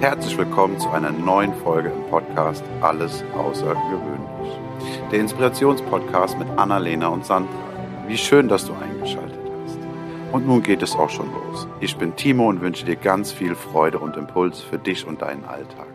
Herzlich 0.00 0.36
willkommen 0.36 0.78
zu 0.78 0.90
einer 0.90 1.10
neuen 1.10 1.54
Folge 1.54 1.88
im 1.88 2.04
Podcast 2.10 2.62
Alles 2.82 3.24
Außergewöhnlich. 3.34 4.60
Der 5.10 5.20
Inspirationspodcast 5.20 6.38
mit 6.38 6.46
Annalena 6.58 7.08
und 7.08 7.24
Sandra. 7.24 7.50
Wie 8.06 8.18
schön, 8.18 8.46
dass 8.46 8.66
du 8.66 8.74
eingeschaltet 8.74 9.40
hast. 9.64 9.78
Und 10.32 10.46
nun 10.46 10.62
geht 10.62 10.82
es 10.82 10.94
auch 10.94 11.08
schon 11.08 11.32
los. 11.32 11.66
Ich 11.80 11.96
bin 11.96 12.14
Timo 12.14 12.46
und 12.46 12.60
wünsche 12.60 12.84
dir 12.84 12.96
ganz 12.96 13.32
viel 13.32 13.54
Freude 13.54 13.98
und 13.98 14.18
Impuls 14.18 14.60
für 14.60 14.78
dich 14.78 15.06
und 15.06 15.22
deinen 15.22 15.46
Alltag. 15.46 15.88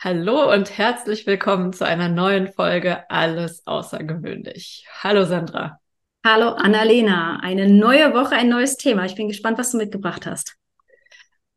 Hallo 0.00 0.52
und 0.52 0.76
herzlich 0.76 1.28
willkommen 1.28 1.72
zu 1.72 1.86
einer 1.86 2.08
neuen 2.08 2.48
Folge 2.48 3.08
Alles 3.08 3.64
Außergewöhnlich. 3.68 4.84
Hallo 5.00 5.24
Sandra. 5.24 5.78
Hallo 6.24 6.48
Annalena. 6.48 7.38
Eine 7.40 7.70
neue 7.70 8.12
Woche, 8.14 8.34
ein 8.34 8.48
neues 8.48 8.76
Thema. 8.76 9.04
Ich 9.04 9.14
bin 9.14 9.28
gespannt, 9.28 9.58
was 9.58 9.70
du 9.70 9.78
mitgebracht 9.78 10.26
hast. 10.26 10.56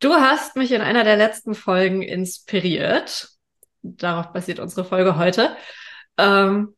Du 0.00 0.14
hast 0.14 0.56
mich 0.56 0.72
in 0.72 0.80
einer 0.80 1.04
der 1.04 1.18
letzten 1.18 1.54
Folgen 1.54 2.00
inspiriert. 2.00 3.28
Darauf 3.82 4.32
basiert 4.32 4.58
unsere 4.58 4.82
Folge 4.82 5.16
heute. 5.18 5.54
Ähm, 6.16 6.74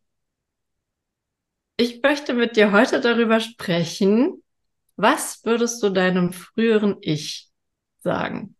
ich 1.76 2.02
möchte 2.02 2.34
mit 2.34 2.56
dir 2.56 2.72
heute 2.72 3.00
darüber 3.00 3.38
sprechen, 3.38 4.42
was 4.96 5.44
würdest 5.44 5.80
du 5.84 5.90
deinem 5.90 6.32
früheren 6.32 6.96
Ich 7.00 7.48
sagen? 8.00 8.56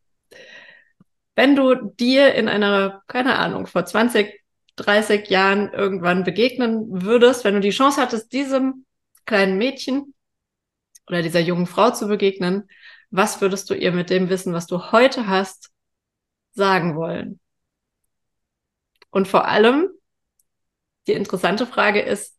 Wenn 1.35 1.57
du 1.57 1.75
dir 1.75 2.35
in 2.35 2.49
einer, 2.49 3.03
keine 3.09 3.39
Ahnung, 3.41 3.67
vor 3.67 3.85
20, 3.85 4.43
30 4.77 5.29
Jahren 5.29 5.73
irgendwann 5.73 6.23
begegnen 6.23 7.03
würdest, 7.03 7.45
wenn 7.45 7.55
du 7.55 7.61
die 7.61 7.71
Chance 7.71 8.01
hattest, 8.01 8.33
diesem 8.33 8.87
kleinen 9.27 9.59
Mädchen 9.59 10.15
oder 11.09 11.21
dieser 11.21 11.41
jungen 11.41 11.67
Frau 11.67 11.91
zu 11.91 12.07
begegnen, 12.07 12.69
was 13.13 13.41
würdest 13.41 13.71
du 13.71 13.75
ihr 13.75 13.93
mit 13.93 14.11
dem 14.11 14.31
Wissen, 14.31 14.55
was 14.55 14.67
du 14.67 14.91
heute 14.91 15.29
hast, 15.29 15.71
sagen 16.53 16.97
wollen? 16.97 17.39
Und 19.11 19.29
vor 19.29 19.47
allem, 19.47 19.91
die 21.07 21.13
interessante 21.13 21.67
Frage 21.67 22.01
ist, 22.01 22.39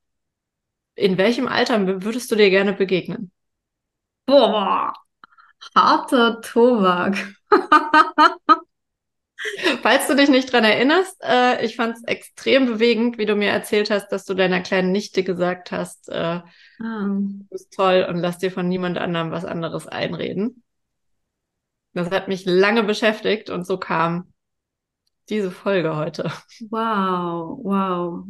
in 0.96 1.18
welchem 1.18 1.48
Alter 1.48 2.04
würdest 2.04 2.32
du 2.32 2.36
dir 2.36 2.50
gerne 2.50 2.74
begegnen? 2.74 3.32
Boah, 4.26 4.94
harter 5.76 6.42
Tobak. 6.42 7.18
Falls 9.82 10.08
du 10.08 10.16
dich 10.16 10.30
nicht 10.30 10.52
dran 10.52 10.64
erinnerst, 10.64 11.18
äh, 11.22 11.66
ich 11.66 11.76
fand 11.76 11.98
es 11.98 12.04
extrem 12.06 12.66
bewegend, 12.66 13.18
wie 13.18 13.26
du 13.26 13.36
mir 13.36 13.50
erzählt 13.50 13.92
hast, 13.92 14.10
dass 14.10 14.26
du 14.26 14.34
deiner 14.34 14.62
kleinen 14.62 14.92
Nichte 14.92 15.24
gesagt 15.24 15.72
hast, 15.72 16.10
äh, 16.10 16.42
ah. 16.42 16.44
du 16.80 17.46
bist 17.50 17.74
toll 17.74 18.06
und 18.10 18.18
lass 18.18 18.38
dir 18.38 18.52
von 18.52 18.68
niemand 18.68 18.98
anderem 18.98 19.32
was 19.32 19.46
anderes 19.46 19.88
einreden. 19.88 20.64
Das 21.94 22.10
hat 22.10 22.28
mich 22.28 22.46
lange 22.46 22.84
beschäftigt 22.84 23.50
und 23.50 23.68
so 23.68 23.78
kam 23.78 24.34
diese 25.30 25.52
Folge 25.52 25.96
heute. 25.96 26.32
Wow, 26.70 27.60
wow. 27.64 28.26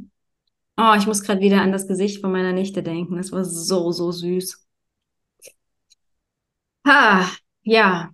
Oh, 0.76 0.94
ich 0.98 1.06
muss 1.06 1.22
gerade 1.24 1.42
wieder 1.42 1.62
an 1.62 1.72
das 1.72 1.88
Gesicht 1.88 2.22
von 2.22 2.32
meiner 2.32 2.52
Nichte 2.52 2.82
denken. 2.84 3.18
Das 3.18 3.32
war 3.32 3.46
so, 3.46 3.92
so 3.92 4.12
süß. 4.12 4.66
Ha, 6.86 7.30
ja, 7.64 8.14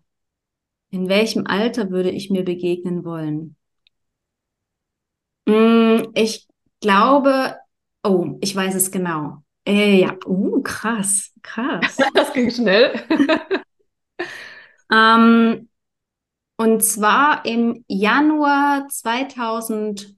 in 0.92 1.09
welchem 1.09 1.45
Alter 1.48 1.90
würde 1.92 2.09
ich 2.09 2.30
mir 2.30 2.44
begegnen 2.44 3.04
wollen? 3.04 3.56
Mm, 5.45 6.09
ich 6.16 6.48
glaube, 6.82 7.56
oh, 8.04 8.38
ich 8.42 8.56
weiß 8.56 8.76
es 8.76 8.92
genau. 8.92 9.44
Äh, 9.66 10.00
ja, 10.02 10.16
uh, 10.26 10.62
krass, 10.62 11.32
krass. 11.42 11.98
Das 12.14 12.34
ging 12.34 12.50
schnell. 12.50 12.94
ähm, 14.92 15.70
und 16.58 16.84
zwar 16.84 17.45
im 17.45 17.86
Januar 17.88 18.88
2006, 18.90 20.17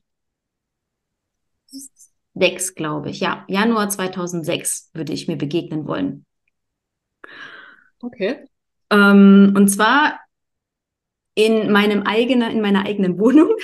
glaube 2.76 3.10
ich. 3.10 3.20
Ja, 3.20 3.46
Januar 3.48 3.90
2006 3.90 4.90
würde 4.94 5.14
ich 5.14 5.28
mir 5.28 5.38
begegnen 5.38 5.86
wollen. 5.86 6.26
Okay. 8.02 8.48
Ähm, 8.90 9.54
und 9.56 9.68
zwar 9.68 10.20
in 11.36 11.72
meinem 11.72 12.04
eigenen, 12.04 12.52
in 12.52 12.62
meiner 12.62 12.86
eigenen 12.86 13.20
Wohnung 13.20 13.52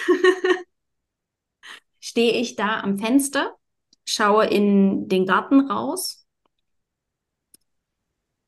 stehe 1.99 2.33
ich 2.33 2.55
da 2.55 2.81
am 2.81 2.97
Fenster, 2.97 3.55
schaue 4.05 4.45
in 4.45 5.09
den 5.09 5.25
Garten 5.25 5.69
raus 5.69 6.25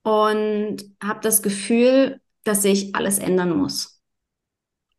und 0.04 0.78
habe 1.04 1.20
das 1.22 1.42
Gefühl, 1.42 2.22
dass 2.44 2.62
sich 2.62 2.96
alles 2.96 3.20
ändern 3.20 3.56
muss. 3.56 4.02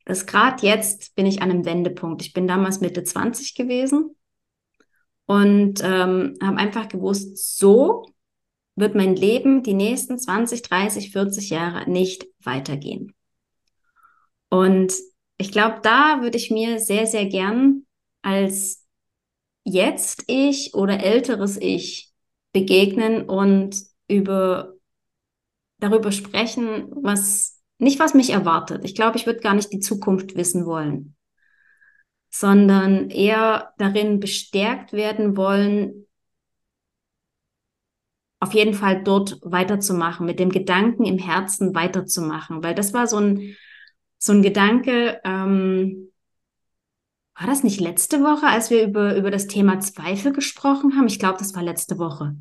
Das 0.04 0.26
gerade 0.26 0.66
jetzt 0.66 1.14
bin 1.14 1.26
ich 1.26 1.40
an 1.40 1.50
einem 1.50 1.64
Wendepunkt. 1.64 2.22
Ich 2.22 2.32
bin 2.32 2.46
damals 2.46 2.80
Mitte 2.80 3.04
20 3.04 3.54
gewesen 3.54 4.16
und 5.26 5.80
ähm, 5.82 6.36
habe 6.42 6.56
einfach 6.56 6.88
gewusst, 6.88 7.56
so 7.56 8.04
wird 8.76 8.94
mein 8.94 9.14
Leben 9.14 9.62
die 9.62 9.74
nächsten 9.74 10.18
20, 10.18 10.62
30, 10.62 11.12
40 11.12 11.50
Jahre 11.50 11.88
nicht 11.88 12.26
weitergehen. 12.42 13.14
Und 14.50 14.92
ich 15.38 15.52
glaube, 15.52 15.80
da 15.82 16.20
würde 16.20 16.36
ich 16.36 16.50
mir 16.50 16.78
sehr, 16.78 17.06
sehr 17.06 17.26
gern 17.26 17.86
als 18.22 18.86
jetzt 19.64 20.24
ich 20.26 20.74
oder 20.74 21.02
älteres 21.02 21.56
Ich 21.56 22.12
begegnen 22.52 23.28
und 23.28 23.76
über 24.08 24.74
darüber 25.78 26.12
sprechen, 26.12 26.88
was 26.90 27.60
nicht 27.78 27.98
was 27.98 28.12
mich 28.14 28.30
erwartet. 28.30 28.84
Ich 28.84 28.94
glaube, 28.94 29.16
ich 29.16 29.26
würde 29.26 29.40
gar 29.40 29.54
nicht 29.54 29.72
die 29.72 29.80
Zukunft 29.80 30.36
wissen 30.36 30.66
wollen, 30.66 31.16
sondern 32.30 33.10
eher 33.10 33.72
darin 33.78 34.20
bestärkt 34.20 34.92
werden 34.92 35.36
wollen, 35.36 36.06
auf 38.40 38.54
jeden 38.54 38.74
Fall 38.74 39.02
dort 39.02 39.38
weiterzumachen, 39.42 40.24
mit 40.26 40.38
dem 40.38 40.50
Gedanken 40.50 41.04
im 41.04 41.18
Herzen 41.18 41.74
weiterzumachen, 41.74 42.62
weil 42.62 42.74
das 42.74 42.94
war 42.94 43.06
so 43.06 43.18
ein 43.18 43.56
so 44.20 44.32
ein 44.32 44.42
Gedanke, 44.42 45.20
ähm, 45.24 46.10
war 47.34 47.46
das 47.46 47.64
nicht 47.64 47.80
letzte 47.80 48.20
Woche, 48.20 48.46
als 48.46 48.70
wir 48.70 48.84
über, 48.84 49.16
über 49.16 49.30
das 49.30 49.46
Thema 49.46 49.80
Zweifel 49.80 50.32
gesprochen 50.32 50.96
haben? 50.96 51.06
Ich 51.06 51.18
glaube, 51.18 51.38
das 51.38 51.54
war 51.54 51.62
letzte 51.62 51.98
Woche. 51.98 52.36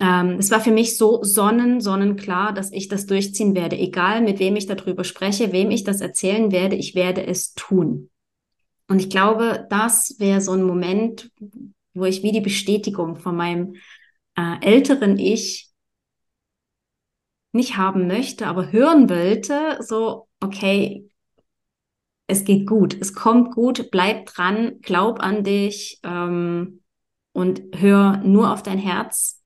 Ähm, 0.00 0.36
es 0.38 0.50
war 0.50 0.60
für 0.60 0.70
mich 0.70 0.96
so 0.96 1.22
sonnen, 1.22 1.82
sonnenklar, 1.82 2.54
dass 2.54 2.72
ich 2.72 2.88
das 2.88 3.04
durchziehen 3.04 3.54
werde. 3.54 3.76
Egal, 3.76 4.22
mit 4.22 4.38
wem 4.38 4.56
ich 4.56 4.66
darüber 4.66 5.04
spreche, 5.04 5.52
wem 5.52 5.70
ich 5.70 5.84
das 5.84 6.00
erzählen 6.00 6.50
werde, 6.50 6.76
ich 6.76 6.94
werde 6.94 7.26
es 7.26 7.52
tun. 7.52 8.08
Und 8.88 9.00
ich 9.00 9.10
glaube, 9.10 9.66
das 9.68 10.16
wäre 10.18 10.40
so 10.40 10.52
ein 10.52 10.62
Moment, 10.62 11.30
wo 11.92 12.06
ich 12.06 12.22
wie 12.22 12.32
die 12.32 12.40
Bestätigung 12.40 13.16
von 13.16 13.36
meinem 13.36 13.74
äh, 14.34 14.60
älteren 14.62 15.18
Ich 15.18 15.70
nicht 17.52 17.76
haben 17.76 18.06
möchte, 18.06 18.46
aber 18.46 18.72
hören 18.72 19.10
wollte, 19.10 19.78
so, 19.80 20.25
okay, 20.42 21.06
es 22.26 22.44
geht 22.44 22.66
gut, 22.66 22.96
es 23.00 23.14
kommt 23.14 23.54
gut, 23.54 23.90
bleib 23.90 24.26
dran, 24.26 24.80
glaub 24.82 25.20
an 25.20 25.44
dich 25.44 26.00
ähm, 26.02 26.82
und 27.32 27.62
hör 27.74 28.18
nur 28.18 28.52
auf 28.52 28.62
dein 28.62 28.78
Herz 28.78 29.42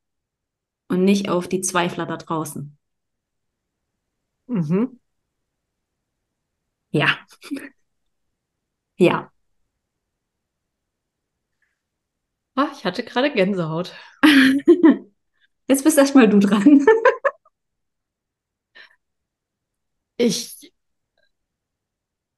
und 0.88 1.04
nicht 1.04 1.28
auf 1.30 1.48
die 1.48 1.60
Zweifler 1.60 2.06
da 2.06 2.16
draußen. 2.16 2.76
Mhm. 4.48 4.98
Ja. 6.92 7.18
ja. 8.98 9.30
Ach, 12.54 12.72
ich 12.76 12.84
hatte 12.84 13.02
gerade 13.04 13.32
Gänsehaut. 13.32 13.92
Jetzt 15.68 15.84
bist 15.84 15.98
erstmal 15.98 16.28
du 16.28 16.38
dran. 16.40 16.86
ich 20.16 20.72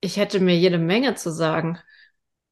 ich 0.02 0.16
hätte 0.18 0.40
mir 0.40 0.56
jede 0.56 0.78
Menge 0.78 1.14
zu 1.14 1.32
sagen. 1.32 1.78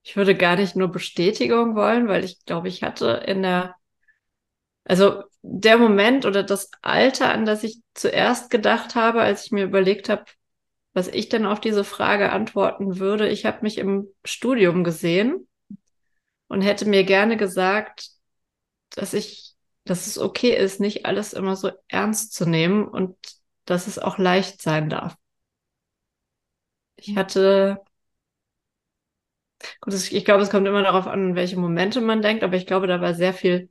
Ich 0.02 0.16
würde 0.16 0.34
gar 0.36 0.56
nicht 0.56 0.76
nur 0.76 0.88
Bestätigung 0.88 1.74
wollen, 1.74 2.08
weil 2.08 2.24
ich 2.24 2.44
glaube, 2.46 2.68
ich 2.68 2.82
hatte 2.82 3.22
in 3.26 3.42
der, 3.42 3.74
also 4.84 5.24
der 5.42 5.76
Moment 5.76 6.26
oder 6.26 6.42
das 6.42 6.70
Alter, 6.80 7.32
an 7.32 7.44
das 7.44 7.64
ich 7.64 7.80
zuerst 7.94 8.50
gedacht 8.50 8.94
habe, 8.94 9.20
als 9.22 9.46
ich 9.46 9.52
mir 9.52 9.64
überlegt 9.64 10.08
habe, 10.08 10.24
was 10.92 11.08
ich 11.08 11.28
denn 11.28 11.44
auf 11.44 11.60
diese 11.60 11.84
Frage 11.84 12.30
antworten 12.30 12.98
würde. 12.98 13.28
Ich 13.28 13.44
habe 13.44 13.58
mich 13.62 13.78
im 13.78 14.08
Studium 14.24 14.84
gesehen 14.84 15.48
und 16.48 16.62
hätte 16.62 16.88
mir 16.88 17.04
gerne 17.04 17.36
gesagt, 17.36 18.10
dass 18.90 19.12
ich, 19.12 19.54
dass 19.84 20.06
es 20.06 20.18
okay 20.18 20.56
ist, 20.56 20.78
nicht 20.80 21.04
alles 21.04 21.32
immer 21.32 21.56
so 21.56 21.72
ernst 21.88 22.32
zu 22.34 22.46
nehmen 22.46 22.86
und 22.86 23.16
dass 23.64 23.88
es 23.88 23.98
auch 23.98 24.18
leicht 24.18 24.62
sein 24.62 24.88
darf. 24.88 25.16
Ich 27.02 27.16
hatte, 27.16 27.80
gut, 29.80 29.94
ich 30.12 30.24
glaube, 30.24 30.42
es 30.42 30.50
kommt 30.50 30.66
immer 30.66 30.82
darauf 30.82 31.06
an, 31.06 31.34
welche 31.34 31.58
Momente 31.58 32.00
man 32.00 32.22
denkt, 32.22 32.42
aber 32.42 32.56
ich 32.56 32.66
glaube, 32.66 32.86
da 32.86 33.00
war 33.00 33.14
sehr 33.14 33.34
viel 33.34 33.68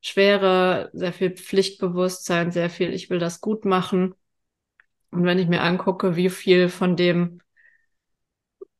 Schwere, 0.00 0.90
sehr 0.94 1.12
viel 1.12 1.32
Pflichtbewusstsein, 1.32 2.52
sehr 2.52 2.70
viel, 2.70 2.94
ich 2.94 3.10
will 3.10 3.18
das 3.20 3.40
gut 3.40 3.64
machen. 3.64 4.14
Und 5.10 5.24
wenn 5.24 5.38
ich 5.38 5.48
mir 5.48 5.62
angucke, 5.62 6.16
wie 6.16 6.30
viel 6.30 6.68
von 6.68 6.96
dem, 6.96 7.40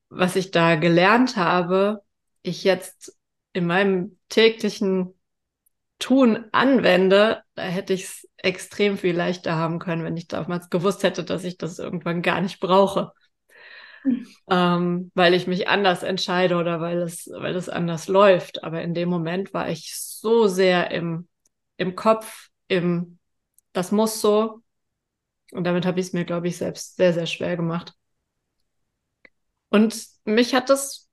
was 0.08 0.36
ich 0.36 0.50
da 0.50 0.76
gelernt 0.76 1.36
habe, 1.36 2.02
ich 2.42 2.64
jetzt 2.64 3.16
in 3.52 3.66
meinem 3.66 4.18
täglichen 4.28 5.14
Tun 5.98 6.46
anwende, 6.52 7.42
da 7.54 7.62
hätte 7.64 7.94
ich 7.94 8.04
es 8.04 8.28
extrem 8.38 8.98
viel 8.98 9.16
leichter 9.16 9.56
haben 9.56 9.78
können, 9.80 10.04
wenn 10.04 10.16
ich 10.16 10.28
damals 10.28 10.70
gewusst 10.70 11.02
hätte, 11.04 11.24
dass 11.24 11.44
ich 11.44 11.58
das 11.58 11.78
irgendwann 11.78 12.22
gar 12.22 12.40
nicht 12.40 12.60
brauche. 12.60 13.12
Ähm, 14.50 15.10
weil 15.14 15.34
ich 15.34 15.46
mich 15.46 15.68
anders 15.68 16.02
entscheide 16.02 16.56
oder 16.56 16.80
weil 16.80 17.00
es, 17.00 17.28
weil 17.32 17.56
es 17.56 17.68
anders 17.68 18.08
läuft. 18.08 18.62
Aber 18.62 18.82
in 18.82 18.94
dem 18.94 19.08
Moment 19.08 19.54
war 19.54 19.68
ich 19.70 19.94
so 19.96 20.46
sehr 20.46 20.90
im, 20.90 21.28
im 21.76 21.96
Kopf, 21.96 22.48
im, 22.68 23.18
das 23.72 23.92
muss 23.92 24.20
so. 24.20 24.62
Und 25.52 25.64
damit 25.64 25.86
habe 25.86 26.00
ich 26.00 26.06
es 26.08 26.12
mir, 26.12 26.24
glaube 26.24 26.48
ich, 26.48 26.56
selbst 26.58 26.96
sehr, 26.96 27.12
sehr 27.12 27.26
schwer 27.26 27.56
gemacht. 27.56 27.94
Und 29.68 30.06
mich 30.24 30.54
hat 30.54 30.70
das, 30.70 31.08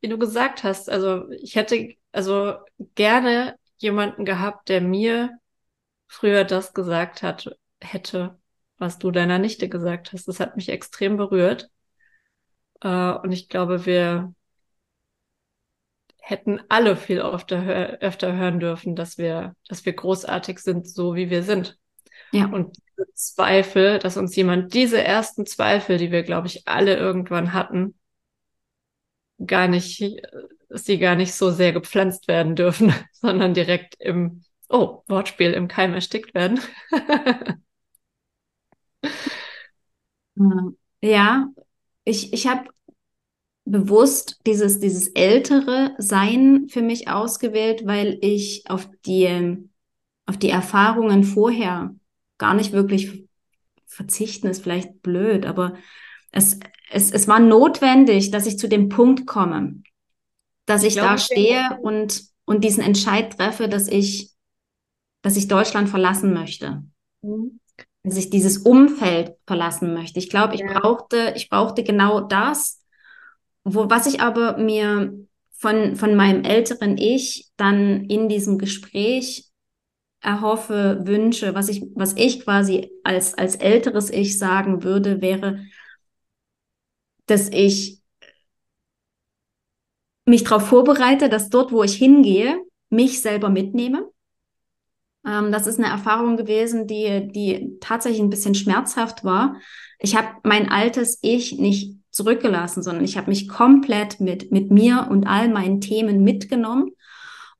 wie 0.00 0.08
du 0.08 0.18
gesagt 0.18 0.64
hast, 0.64 0.88
also 0.88 1.28
ich 1.30 1.56
hätte 1.56 1.94
also 2.12 2.54
gerne 2.94 3.56
jemanden 3.78 4.24
gehabt, 4.24 4.68
der 4.68 4.80
mir 4.80 5.38
früher 6.08 6.44
das 6.44 6.74
gesagt 6.74 7.22
hat, 7.22 7.50
hätte, 7.82 8.38
was 8.78 8.98
du 8.98 9.10
deiner 9.10 9.38
Nichte 9.38 9.68
gesagt 9.68 10.12
hast. 10.12 10.28
Das 10.28 10.40
hat 10.40 10.56
mich 10.56 10.68
extrem 10.70 11.16
berührt. 11.16 11.70
Äh, 12.80 13.12
und 13.12 13.32
ich 13.32 13.48
glaube, 13.48 13.86
wir 13.86 14.34
hätten 16.20 16.60
alle 16.68 16.96
viel 16.96 17.20
öfter, 17.20 17.98
öfter 18.00 18.34
hören 18.34 18.58
dürfen, 18.58 18.96
dass 18.96 19.16
wir, 19.16 19.54
dass 19.68 19.86
wir 19.86 19.92
großartig 19.92 20.58
sind, 20.58 20.88
so 20.88 21.14
wie 21.14 21.30
wir 21.30 21.42
sind. 21.42 21.78
Ja. 22.32 22.46
Und 22.46 22.76
Zweifel, 23.14 23.98
dass 23.98 24.16
uns 24.16 24.34
jemand 24.36 24.74
diese 24.74 25.02
ersten 25.02 25.46
Zweifel, 25.46 25.98
die 25.98 26.10
wir, 26.10 26.22
glaube 26.22 26.46
ich, 26.48 26.66
alle 26.66 26.96
irgendwann 26.96 27.52
hatten, 27.52 27.94
gar 29.44 29.68
nicht, 29.68 30.02
dass 30.68 30.84
die 30.84 30.98
gar 30.98 31.14
nicht 31.14 31.34
so 31.34 31.50
sehr 31.50 31.72
gepflanzt 31.72 32.28
werden 32.28 32.56
dürfen, 32.56 32.92
sondern 33.12 33.54
direkt 33.54 33.96
im, 34.00 34.44
oh, 34.68 35.02
Wortspiel, 35.06 35.52
im 35.52 35.68
Keim 35.68 35.94
erstickt 35.94 36.34
werden. 36.34 36.60
ja, 41.02 41.48
ich, 42.06 42.32
ich 42.32 42.46
habe 42.46 42.70
bewusst 43.64 44.40
dieses, 44.46 44.78
dieses 44.78 45.08
ältere 45.08 45.94
Sein 45.98 46.68
für 46.68 46.82
mich 46.82 47.08
ausgewählt, 47.08 47.84
weil 47.84 48.16
ich 48.22 48.62
auf 48.68 48.88
die, 49.04 49.68
auf 50.24 50.38
die 50.38 50.48
Erfahrungen 50.48 51.24
vorher 51.24 51.94
gar 52.38 52.54
nicht 52.54 52.72
wirklich 52.72 53.24
verzichten, 53.86 54.46
ist 54.46 54.62
vielleicht 54.62 55.02
blöd, 55.02 55.46
aber 55.46 55.74
es, 56.30 56.60
es, 56.90 57.10
es 57.10 57.26
war 57.26 57.40
notwendig, 57.40 58.30
dass 58.30 58.46
ich 58.46 58.58
zu 58.58 58.68
dem 58.68 58.88
Punkt 58.88 59.26
komme, 59.26 59.82
dass 60.66 60.84
ich, 60.84 60.96
ich 60.96 61.02
da 61.02 61.18
stehe 61.18 61.78
und, 61.82 62.22
und 62.44 62.62
diesen 62.62 62.84
Entscheid 62.84 63.36
treffe, 63.36 63.68
dass 63.68 63.88
ich, 63.88 64.30
dass 65.22 65.36
ich 65.36 65.48
Deutschland 65.48 65.88
verlassen 65.88 66.32
möchte. 66.32 66.84
Mhm. 67.22 67.58
Dass 68.06 68.16
ich 68.16 68.30
dieses 68.30 68.58
Umfeld 68.58 69.34
verlassen 69.48 69.92
möchte. 69.92 70.20
Ich 70.20 70.30
glaube, 70.30 70.54
ich 70.54 70.60
ja. 70.60 70.78
brauchte, 70.78 71.32
ich 71.34 71.48
brauchte 71.48 71.82
genau 71.82 72.20
das, 72.20 72.80
wo, 73.64 73.90
was 73.90 74.06
ich 74.06 74.20
aber 74.20 74.58
mir 74.58 75.12
von, 75.50 75.96
von 75.96 76.14
meinem 76.14 76.44
älteren 76.44 76.98
Ich 76.98 77.50
dann 77.56 78.04
in 78.04 78.28
diesem 78.28 78.58
Gespräch 78.58 79.50
erhoffe, 80.20 81.00
wünsche, 81.04 81.54
was 81.56 81.68
ich, 81.68 81.82
was 81.94 82.14
ich 82.16 82.44
quasi 82.44 82.90
als, 83.02 83.34
als 83.34 83.56
älteres 83.56 84.10
Ich 84.10 84.38
sagen 84.38 84.84
würde, 84.84 85.20
wäre, 85.20 85.64
dass 87.26 87.48
ich 87.48 88.02
mich 90.26 90.44
darauf 90.44 90.68
vorbereite, 90.68 91.28
dass 91.28 91.48
dort, 91.48 91.72
wo 91.72 91.82
ich 91.82 91.96
hingehe, 91.96 92.56
mich 92.88 93.20
selber 93.20 93.48
mitnehme. 93.48 94.10
Ähm, 95.26 95.52
das 95.52 95.66
ist 95.66 95.78
eine 95.78 95.88
Erfahrung 95.88 96.36
gewesen, 96.36 96.86
die, 96.86 97.28
die 97.28 97.78
tatsächlich 97.80 98.20
ein 98.20 98.30
bisschen 98.30 98.54
schmerzhaft 98.54 99.24
war. 99.24 99.56
Ich 99.98 100.16
habe 100.16 100.28
mein 100.44 100.70
altes 100.70 101.18
Ich 101.22 101.58
nicht 101.58 101.96
zurückgelassen, 102.10 102.82
sondern 102.82 103.04
ich 103.04 103.16
habe 103.16 103.28
mich 103.28 103.48
komplett 103.48 104.20
mit, 104.20 104.50
mit 104.50 104.70
mir 104.70 105.08
und 105.10 105.26
all 105.26 105.48
meinen 105.48 105.80
Themen 105.80 106.22
mitgenommen 106.22 106.92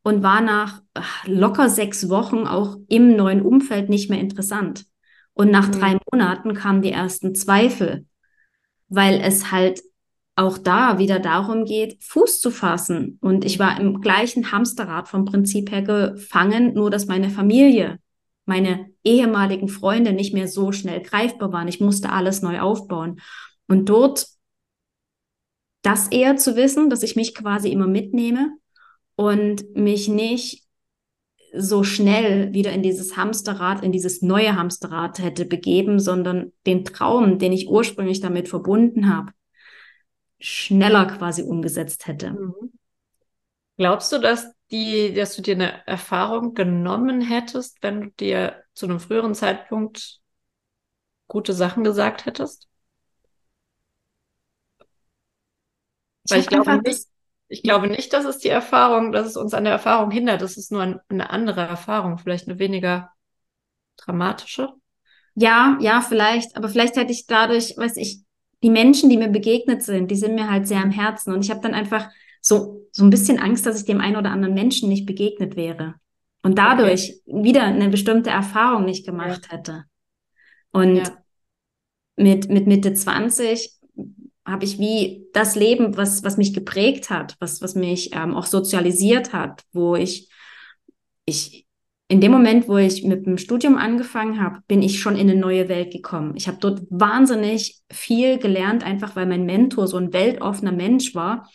und 0.02 0.22
war 0.22 0.40
nach 0.40 0.80
locker 1.26 1.68
sechs 1.68 2.08
Wochen 2.08 2.46
auch 2.46 2.76
im 2.88 3.16
neuen 3.16 3.42
Umfeld 3.42 3.88
nicht 3.88 4.08
mehr 4.08 4.20
interessant. 4.20 4.86
Und 5.34 5.50
nach 5.50 5.68
mhm. 5.68 5.72
drei 5.72 5.98
Monaten 6.10 6.54
kamen 6.54 6.80
die 6.80 6.92
ersten 6.92 7.34
Zweifel, 7.34 8.06
weil 8.88 9.20
es 9.20 9.50
halt 9.50 9.82
auch 10.36 10.58
da 10.58 10.98
wieder 10.98 11.18
darum 11.18 11.64
geht, 11.64 12.02
Fuß 12.04 12.40
zu 12.40 12.50
fassen. 12.50 13.18
Und 13.22 13.44
ich 13.44 13.58
war 13.58 13.80
im 13.80 14.02
gleichen 14.02 14.52
Hamsterrad 14.52 15.08
vom 15.08 15.24
Prinzip 15.24 15.72
her 15.72 15.82
gefangen, 15.82 16.74
nur 16.74 16.90
dass 16.90 17.06
meine 17.06 17.30
Familie, 17.30 17.98
meine 18.44 18.90
ehemaligen 19.02 19.68
Freunde 19.68 20.12
nicht 20.12 20.34
mehr 20.34 20.46
so 20.46 20.72
schnell 20.72 21.00
greifbar 21.00 21.52
waren. 21.52 21.68
Ich 21.68 21.80
musste 21.80 22.10
alles 22.10 22.42
neu 22.42 22.60
aufbauen. 22.60 23.20
Und 23.66 23.88
dort 23.88 24.26
das 25.80 26.08
eher 26.08 26.36
zu 26.36 26.54
wissen, 26.54 26.90
dass 26.90 27.02
ich 27.02 27.16
mich 27.16 27.34
quasi 27.34 27.70
immer 27.70 27.86
mitnehme 27.86 28.52
und 29.14 29.74
mich 29.74 30.08
nicht 30.08 30.64
so 31.54 31.82
schnell 31.82 32.52
wieder 32.52 32.72
in 32.72 32.82
dieses 32.82 33.16
Hamsterrad, 33.16 33.82
in 33.82 33.92
dieses 33.92 34.20
neue 34.20 34.56
Hamsterrad 34.56 35.18
hätte 35.18 35.46
begeben, 35.46 35.98
sondern 35.98 36.52
den 36.66 36.84
Traum, 36.84 37.38
den 37.38 37.52
ich 37.52 37.68
ursprünglich 37.68 38.20
damit 38.20 38.48
verbunden 38.48 39.14
habe, 39.14 39.32
schneller 40.38 41.06
quasi 41.06 41.42
umgesetzt 41.42 42.06
hätte. 42.06 42.32
Mhm. 42.32 42.72
Glaubst 43.78 44.10
du, 44.12 44.18
dass 44.18 44.52
die, 44.70 45.12
dass 45.14 45.36
du 45.36 45.42
dir 45.42 45.54
eine 45.54 45.86
Erfahrung 45.86 46.54
genommen 46.54 47.20
hättest, 47.20 47.82
wenn 47.82 48.00
du 48.00 48.10
dir 48.10 48.64
zu 48.74 48.86
einem 48.86 49.00
früheren 49.00 49.34
Zeitpunkt 49.34 50.20
gute 51.28 51.52
Sachen 51.52 51.84
gesagt 51.84 52.26
hättest? 52.26 52.68
Ich 56.24 56.32
Weil 56.32 56.40
ich 56.40 56.48
glaube 56.48 56.82
nicht, 56.82 57.06
ich 57.48 57.62
glaube 57.62 57.88
nicht, 57.88 58.12
dass 58.12 58.24
es 58.24 58.38
die 58.38 58.48
Erfahrung, 58.48 59.12
dass 59.12 59.26
es 59.26 59.36
uns 59.36 59.54
an 59.54 59.64
der 59.64 59.72
Erfahrung 59.72 60.10
hindert. 60.10 60.42
Das 60.42 60.56
ist 60.56 60.72
nur 60.72 60.82
ein, 60.82 61.00
eine 61.08 61.30
andere 61.30 61.60
Erfahrung, 61.60 62.18
vielleicht 62.18 62.48
eine 62.48 62.58
weniger 62.58 63.12
dramatische. 63.96 64.70
Ja, 65.34 65.78
ja, 65.80 66.02
vielleicht. 66.02 66.56
Aber 66.56 66.68
vielleicht 66.68 66.96
hätte 66.96 67.12
ich 67.12 67.26
dadurch, 67.26 67.76
weiß 67.76 67.96
ich, 67.98 68.22
die 68.62 68.70
Menschen, 68.70 69.10
die 69.10 69.16
mir 69.16 69.28
begegnet 69.28 69.82
sind, 69.82 70.10
die 70.10 70.16
sind 70.16 70.34
mir 70.34 70.50
halt 70.50 70.66
sehr 70.66 70.82
am 70.82 70.90
Herzen. 70.90 71.32
Und 71.32 71.44
ich 71.44 71.50
habe 71.50 71.60
dann 71.60 71.74
einfach 71.74 72.08
so, 72.40 72.86
so 72.92 73.04
ein 73.04 73.10
bisschen 73.10 73.38
Angst, 73.38 73.66
dass 73.66 73.78
ich 73.78 73.86
dem 73.86 74.00
einen 74.00 74.16
oder 74.16 74.30
anderen 74.30 74.54
Menschen 74.54 74.88
nicht 74.88 75.06
begegnet 75.06 75.56
wäre. 75.56 75.94
Und 76.42 76.58
dadurch 76.58 77.20
okay. 77.26 77.44
wieder 77.44 77.64
eine 77.64 77.88
bestimmte 77.88 78.30
Erfahrung 78.30 78.84
nicht 78.84 79.04
gemacht 79.04 79.48
ja. 79.50 79.56
hätte. 79.56 79.84
Und 80.70 80.96
ja. 80.96 81.16
mit, 82.16 82.48
mit 82.48 82.66
Mitte 82.66 82.94
20 82.94 83.72
habe 84.44 84.64
ich 84.64 84.78
wie 84.78 85.26
das 85.32 85.56
Leben, 85.56 85.96
was, 85.96 86.22
was 86.22 86.36
mich 86.36 86.54
geprägt 86.54 87.10
hat, 87.10 87.34
was, 87.40 87.62
was 87.62 87.74
mich 87.74 88.14
ähm, 88.14 88.34
auch 88.34 88.46
sozialisiert 88.46 89.32
hat, 89.32 89.64
wo 89.72 89.96
ich, 89.96 90.30
ich, 91.24 91.65
in 92.08 92.20
dem 92.20 92.30
Moment, 92.30 92.68
wo 92.68 92.76
ich 92.76 93.02
mit 93.04 93.26
dem 93.26 93.36
Studium 93.36 93.76
angefangen 93.76 94.40
habe, 94.40 94.60
bin 94.68 94.80
ich 94.80 95.00
schon 95.00 95.16
in 95.16 95.28
eine 95.28 95.38
neue 95.38 95.68
Welt 95.68 95.92
gekommen. 95.92 96.34
Ich 96.36 96.46
habe 96.46 96.58
dort 96.60 96.82
wahnsinnig 96.88 97.80
viel 97.90 98.38
gelernt, 98.38 98.84
einfach 98.84 99.16
weil 99.16 99.26
mein 99.26 99.44
Mentor 99.44 99.88
so 99.88 99.96
ein 99.96 100.12
weltoffener 100.12 100.72
Mensch 100.72 101.14
war 101.14 101.50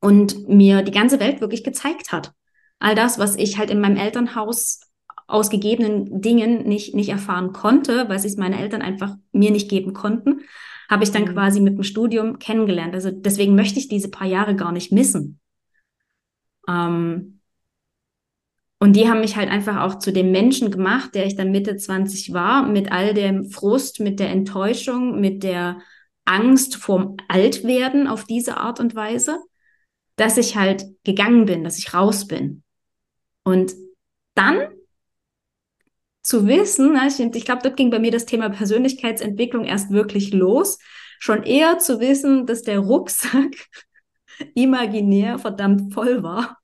und 0.00 0.48
mir 0.48 0.82
die 0.82 0.92
ganze 0.92 1.18
Welt 1.18 1.40
wirklich 1.40 1.64
gezeigt 1.64 2.12
hat. 2.12 2.32
All 2.78 2.94
das, 2.94 3.18
was 3.18 3.36
ich 3.36 3.58
halt 3.58 3.70
in 3.70 3.80
meinem 3.80 3.96
Elternhaus 3.96 4.80
aus 5.26 5.50
gegebenen 5.50 6.20
Dingen 6.20 6.68
nicht, 6.68 6.94
nicht 6.94 7.08
erfahren 7.08 7.52
konnte, 7.52 8.08
weil 8.08 8.16
es 8.16 8.36
meine 8.36 8.60
Eltern 8.60 8.82
einfach 8.82 9.16
mir 9.32 9.50
nicht 9.50 9.68
geben 9.68 9.92
konnten, 9.92 10.42
habe 10.88 11.04
ich 11.04 11.10
dann 11.10 11.22
mhm. 11.22 11.34
quasi 11.34 11.60
mit 11.60 11.76
dem 11.76 11.82
Studium 11.82 12.38
kennengelernt. 12.38 12.94
Also 12.94 13.10
deswegen 13.10 13.54
möchte 13.54 13.78
ich 13.78 13.88
diese 13.88 14.10
paar 14.10 14.26
Jahre 14.26 14.54
gar 14.54 14.72
nicht 14.72 14.92
missen. 14.92 15.40
Ähm, 16.68 17.39
und 18.82 18.94
die 18.94 19.08
haben 19.08 19.20
mich 19.20 19.36
halt 19.36 19.50
einfach 19.50 19.82
auch 19.82 19.98
zu 19.98 20.10
dem 20.10 20.32
Menschen 20.32 20.70
gemacht, 20.70 21.14
der 21.14 21.26
ich 21.26 21.36
dann 21.36 21.50
Mitte 21.50 21.76
20 21.76 22.32
war, 22.32 22.66
mit 22.66 22.90
all 22.90 23.12
dem 23.12 23.50
Frust, 23.50 24.00
mit 24.00 24.18
der 24.18 24.30
Enttäuschung, 24.30 25.20
mit 25.20 25.42
der 25.42 25.82
Angst 26.24 26.76
vorm 26.76 27.18
Altwerden 27.28 28.06
auf 28.06 28.24
diese 28.24 28.56
Art 28.56 28.80
und 28.80 28.94
Weise, 28.94 29.38
dass 30.16 30.38
ich 30.38 30.56
halt 30.56 30.86
gegangen 31.04 31.44
bin, 31.44 31.62
dass 31.62 31.78
ich 31.78 31.92
raus 31.92 32.26
bin. 32.26 32.62
Und 33.44 33.74
dann 34.34 34.68
zu 36.22 36.46
wissen, 36.46 36.98
ich, 37.06 37.20
ich 37.20 37.44
glaube, 37.44 37.62
dort 37.62 37.76
ging 37.76 37.90
bei 37.90 37.98
mir 37.98 38.10
das 38.10 38.24
Thema 38.24 38.48
Persönlichkeitsentwicklung 38.48 39.64
erst 39.64 39.90
wirklich 39.90 40.32
los, 40.32 40.78
schon 41.18 41.42
eher 41.42 41.78
zu 41.78 42.00
wissen, 42.00 42.46
dass 42.46 42.62
der 42.62 42.78
Rucksack 42.78 43.68
imaginär 44.54 45.38
verdammt 45.38 45.92
voll 45.92 46.22
war 46.22 46.56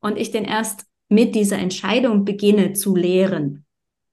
und 0.00 0.16
ich 0.16 0.30
den 0.30 0.44
erst 0.44 0.86
mit 1.12 1.34
dieser 1.34 1.58
Entscheidung 1.58 2.24
beginne 2.24 2.72
zu 2.72 2.96
lehren. 2.96 3.64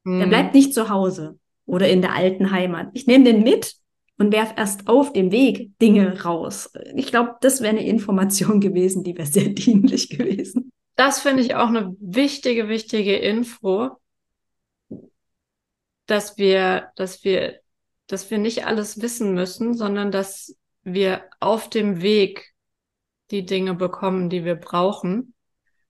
Mhm. 0.03 0.19
Der 0.19 0.27
bleibt 0.27 0.53
nicht 0.53 0.73
zu 0.73 0.89
Hause. 0.89 1.39
oder 1.65 1.87
in 1.87 2.01
der 2.01 2.15
alten 2.15 2.49
Heimat. 2.49 2.89
Ich 2.93 3.05
nehme 3.05 3.25
den 3.25 3.43
mit 3.43 3.75
und 4.17 4.33
werfe 4.33 4.55
erst 4.57 4.87
auf 4.87 5.13
dem 5.13 5.31
Weg 5.31 5.77
Dinge 5.79 6.23
raus. 6.23 6.71
Ich 6.95 7.07
glaube, 7.07 7.35
das 7.41 7.61
wäre 7.61 7.77
eine 7.77 7.85
Information 7.85 8.59
gewesen, 8.67 9.03
die 9.03 9.15
wäre 9.15 9.27
sehr 9.27 9.49
dienlich 9.49 10.09
gewesen. 10.09 10.71
Das 10.95 11.21
finde 11.21 11.43
ich 11.43 11.55
auch 11.55 11.67
eine 11.67 11.95
wichtige, 11.99 12.67
wichtige 12.67 13.15
Info, 13.15 13.91
dass 16.07 16.37
wir, 16.37 16.89
dass 16.95 17.23
wir, 17.23 17.59
dass 18.07 18.29
wir 18.31 18.39
nicht 18.39 18.65
alles 18.65 19.01
wissen 19.01 19.33
müssen, 19.33 19.75
sondern 19.75 20.11
dass 20.11 20.55
wir 20.83 21.23
auf 21.39 21.69
dem 21.69 22.01
Weg 22.01 22.53
die 23.31 23.45
Dinge 23.45 23.75
bekommen, 23.75 24.29
die 24.29 24.43
wir 24.43 24.55
brauchen. 24.55 25.33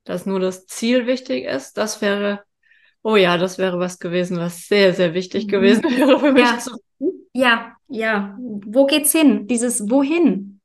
Dass 0.10 0.25
nur 0.25 0.39
das 0.39 0.66
Ziel 0.66 1.06
wichtig 1.06 1.46
ist, 1.46 1.78
das 1.78 2.01
wäre, 2.01 2.44
oh 3.04 3.16
ja, 3.16 3.38
das 3.38 3.60
wäre 3.60 3.78
was 3.78 4.00
gewesen, 4.00 4.38
was 4.38 4.68
sehr, 4.68 4.96
sehr 4.96 5.13
wichtig 5.13 5.46
mhm. 5.46 5.50
gewesen 5.50 5.84
wäre 5.98 6.20
für 6.20 6.32
mich 6.32 6.50
ja. 6.50 6.58
zu 6.58 6.80
ja, 7.32 7.75
ja. 7.88 8.36
Wo 8.39 8.88
geht's 8.88 9.12
hin? 9.12 9.46
Dieses 9.46 9.88
Wohin? 9.88 10.62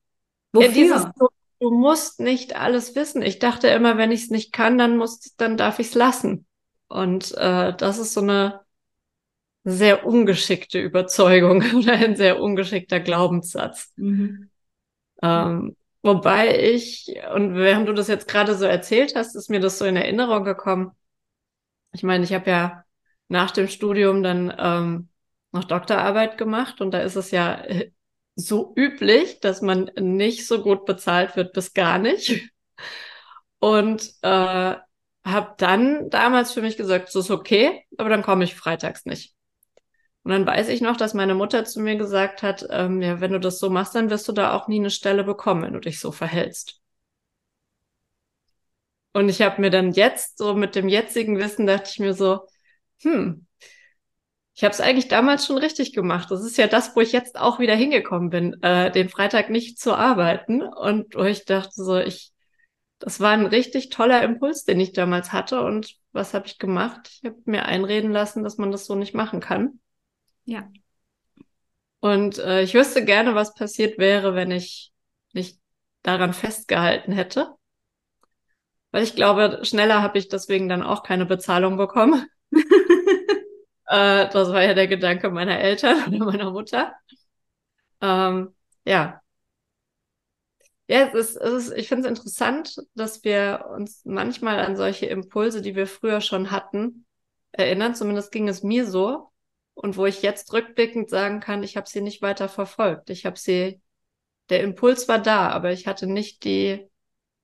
Wofür? 0.55 0.69
Ja, 0.71 0.75
dieses, 0.75 1.05
du, 1.19 1.29
du, 1.61 1.71
musst 1.71 2.21
nicht 2.21 2.57
alles 2.57 2.97
wissen. 2.97 3.21
Ich 3.21 3.39
dachte 3.39 3.69
immer, 3.69 3.99
wenn 3.99 4.13
ich 4.13 4.23
es 4.23 4.31
nicht 4.31 4.51
kann, 4.51 4.79
dann 4.79 4.97
muss, 4.97 5.35
dann 5.37 5.59
darf 5.59 5.79
ich 5.79 5.89
es 5.89 5.95
lassen. 5.95 6.47
Und 6.89 7.37
äh, 7.37 7.77
das 7.77 7.99
ist 7.99 8.15
so 8.15 8.23
eine 8.23 8.63
sehr 9.65 10.07
ungeschickte 10.07 10.81
Überzeugung 10.81 11.63
oder 11.77 11.93
ein 11.93 12.17
sehr 12.17 12.41
ungeschickter 12.41 12.99
Glaubenssatz. 12.99 13.93
Mhm. 13.97 14.49
Ähm, 15.23 15.77
wobei 16.05 16.61
ich, 16.61 17.15
und 17.35 17.57
während 17.57 17.89
du 17.89 17.93
das 17.95 18.09
jetzt 18.09 18.29
gerade 18.29 18.55
so 18.57 18.65
erzählt 18.67 19.17
hast, 19.17 19.35
ist 19.35 19.51
mir 19.51 19.61
das 19.61 19.79
so 19.79 19.85
in 19.87 19.97
Erinnerung 19.97 20.45
gekommen. 20.45 20.93
Ich 21.93 22.03
meine, 22.03 22.25
ich 22.25 22.33
habe 22.33 22.51
ja 22.51 22.85
nach 23.29 23.51
dem 23.51 23.69
Studium 23.69 24.23
dann 24.23 24.55
ähm, 24.59 25.09
noch 25.53 25.65
Doktorarbeit 25.65 26.39
gemacht 26.39 26.81
und 26.81 26.93
da 26.93 27.01
ist 27.01 27.17
es 27.17 27.31
ja 27.31 27.55
äh, 27.65 27.93
so 28.37 28.73
üblich, 28.77 29.41
dass 29.41 29.63
man 29.63 29.91
nicht 29.99 30.47
so 30.47 30.63
gut 30.63 30.87
bezahlt 30.87 31.37
wird 31.37 31.53
bis 31.53 31.73
gar 31.75 31.99
nicht. 31.99 32.51
Und 33.59 34.13
äh, 34.23 34.75
habe 35.25 35.55
dann 35.59 36.11
damals 36.11 36.53
für 36.53 36.61
mich 36.61 36.77
gesagt, 36.77 37.09
das 37.09 37.15
ist 37.15 37.31
okay, 37.31 37.85
aber 37.97 38.11
dann 38.11 38.23
komme 38.23 38.45
ich 38.45 38.55
freitags 38.55 39.07
nicht. 39.07 39.34
Und 40.25 40.31
dann 40.33 40.47
weiß 40.47 40.69
ich 40.69 40.81
noch, 40.81 40.97
dass 40.97 41.15
meine 41.15 41.35
Mutter 41.35 41.65
zu 41.65 41.81
mir 41.81 41.97
gesagt 41.97 42.43
hat, 42.43 42.67
ähm, 42.71 43.03
ja, 43.03 43.21
wenn 43.21 43.33
du 43.33 43.41
das 43.41 43.59
so 43.59 43.71
machst, 43.71 43.95
dann 43.95 44.11
wirst 44.11 44.27
du 44.29 44.33
da 44.33 44.55
auch 44.55 44.69
nie 44.69 44.81
eine 44.81 44.91
Stelle 44.91 45.25
bekommen, 45.25 45.63
wenn 45.63 45.75
du 45.75 45.81
dich 45.81 46.01
so 46.01 46.13
verhältst. 46.13 46.81
Und 49.13 49.29
ich 49.29 49.43
habe 49.43 49.61
mir 49.61 49.71
dann 49.71 49.93
jetzt, 49.93 50.39
so 50.39 50.55
mit 50.55 50.75
dem 50.75 50.89
jetzigen 50.89 51.39
Wissen, 51.39 51.67
dachte 51.67 51.91
ich 51.93 51.99
mir 52.01 52.15
so, 52.15 52.47
hm, 53.03 53.47
ich 54.57 54.63
habe 54.63 54.73
es 54.73 54.81
eigentlich 54.81 55.09
damals 55.09 55.47
schon 55.47 55.59
richtig 55.59 55.93
gemacht. 55.93 56.31
Das 56.31 56.45
ist 56.45 56.57
ja 56.57 56.69
das, 56.69 56.95
wo 56.95 57.01
ich 57.01 57.13
jetzt 57.13 57.39
auch 57.39 57.59
wieder 57.59 57.75
hingekommen 57.75 58.31
bin, 58.31 58.63
äh, 58.63 58.91
den 58.93 59.09
Freitag 59.09 59.51
nicht 59.51 59.81
zu 59.81 59.95
arbeiten. 59.95 60.63
Und 60.63 61.15
wo 61.17 61.25
ich 61.25 61.45
dachte 61.45 61.73
so, 61.75 61.99
ich, 61.99 62.33
das 63.01 63.21
war 63.21 63.33
ein 63.33 63.47
richtig 63.47 63.91
toller 63.91 64.23
Impuls, 64.23 64.65
den 64.65 64.81
ich 64.81 64.93
damals 64.93 65.33
hatte. 65.33 65.63
Und 65.63 65.97
was 66.13 66.35
habe 66.35 66.47
ich 66.47 66.59
gemacht? 66.59 67.11
Ich 67.13 67.25
habe 67.25 67.39
mir 67.47 67.65
einreden 67.67 68.13
lassen, 68.13 68.45
dass 68.45 68.59
man 68.59 68.71
das 68.73 68.87
so 68.87 68.95
nicht 68.95 69.15
machen 69.15 69.41
kann. 69.41 69.81
Ja. 70.47 70.71
Und 72.01 72.39
äh, 72.39 72.63
ich 72.63 72.75
wüsste 72.75 73.05
gerne, 73.05 73.35
was 73.35 73.55
passiert 73.55 73.99
wäre, 73.99 74.35
wenn 74.35 74.51
ich 74.51 74.93
nicht 75.33 75.59
daran 76.03 76.35
festgehalten 76.35 77.13
hätte. 77.13 77.55
Weil 78.93 79.03
ich 79.03 79.15
glaube, 79.17 79.61
schneller 79.65 80.03
habe 80.03 80.19
ich 80.19 80.29
deswegen 80.29 80.69
dann 80.69 80.83
auch 80.83 81.03
keine 81.03 81.27
Bezahlung 81.27 81.77
bekommen. 81.77 82.27
Äh, 83.87 84.31
das 84.31 84.49
war 84.49 84.63
ja 84.63 84.73
der 84.75 84.89
Gedanke 84.89 85.31
meiner 85.31 85.59
Eltern 85.59 86.15
oder 86.15 86.25
meiner 86.25 86.51
Mutter. 86.51 86.95
Ähm, 88.01 88.55
ja. 88.85 89.21
Ja, 90.87 91.07
es 91.09 91.15
ist, 91.15 91.37
es 91.37 91.69
ist, 91.69 91.73
ich 91.79 91.89
finde 91.89 92.09
es 92.09 92.19
interessant, 92.19 92.77
dass 92.95 93.25
wir 93.25 93.67
uns 93.75 94.03
manchmal 94.05 94.59
an 94.61 94.77
solche 94.77 95.07
Impulse, 95.07 95.63
die 95.63 95.75
wir 95.77 95.87
früher 95.87 96.21
schon 96.21 96.51
hatten, 96.51 97.07
erinnern. 97.53 97.95
Zumindest 97.95 98.33
ging 98.33 98.49
es 98.49 98.63
mir 98.63 98.87
so. 98.87 99.31
Und 99.75 99.97
wo 99.97 100.07
ich 100.07 100.23
jetzt 100.23 100.53
rückblickend 100.53 101.11
sagen 101.11 101.41
kann, 101.41 101.63
ich 101.63 101.77
habe 101.77 101.89
sie 101.89 102.01
nicht 102.01 102.23
weiter 102.23 102.49
verfolgt. 102.49 103.11
Ich 103.11 103.27
habe 103.27 103.39
sie, 103.39 103.81
der 104.49 104.63
Impuls 104.63 105.09
war 105.09 105.19
da, 105.19 105.49
aber 105.51 105.73
ich 105.73 105.87
hatte 105.87 106.07
nicht 106.07 106.45
die, 106.45 106.89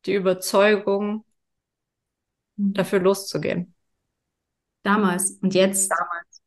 die 0.07 0.15
Überzeugung, 0.15 1.25
mhm. 2.57 2.75
dafür 2.75 3.01
loszugehen. 3.01 3.75
Damals 4.83 5.39
und 5.43 5.55
jetzt. 5.55 5.91
Damals. 5.91 6.43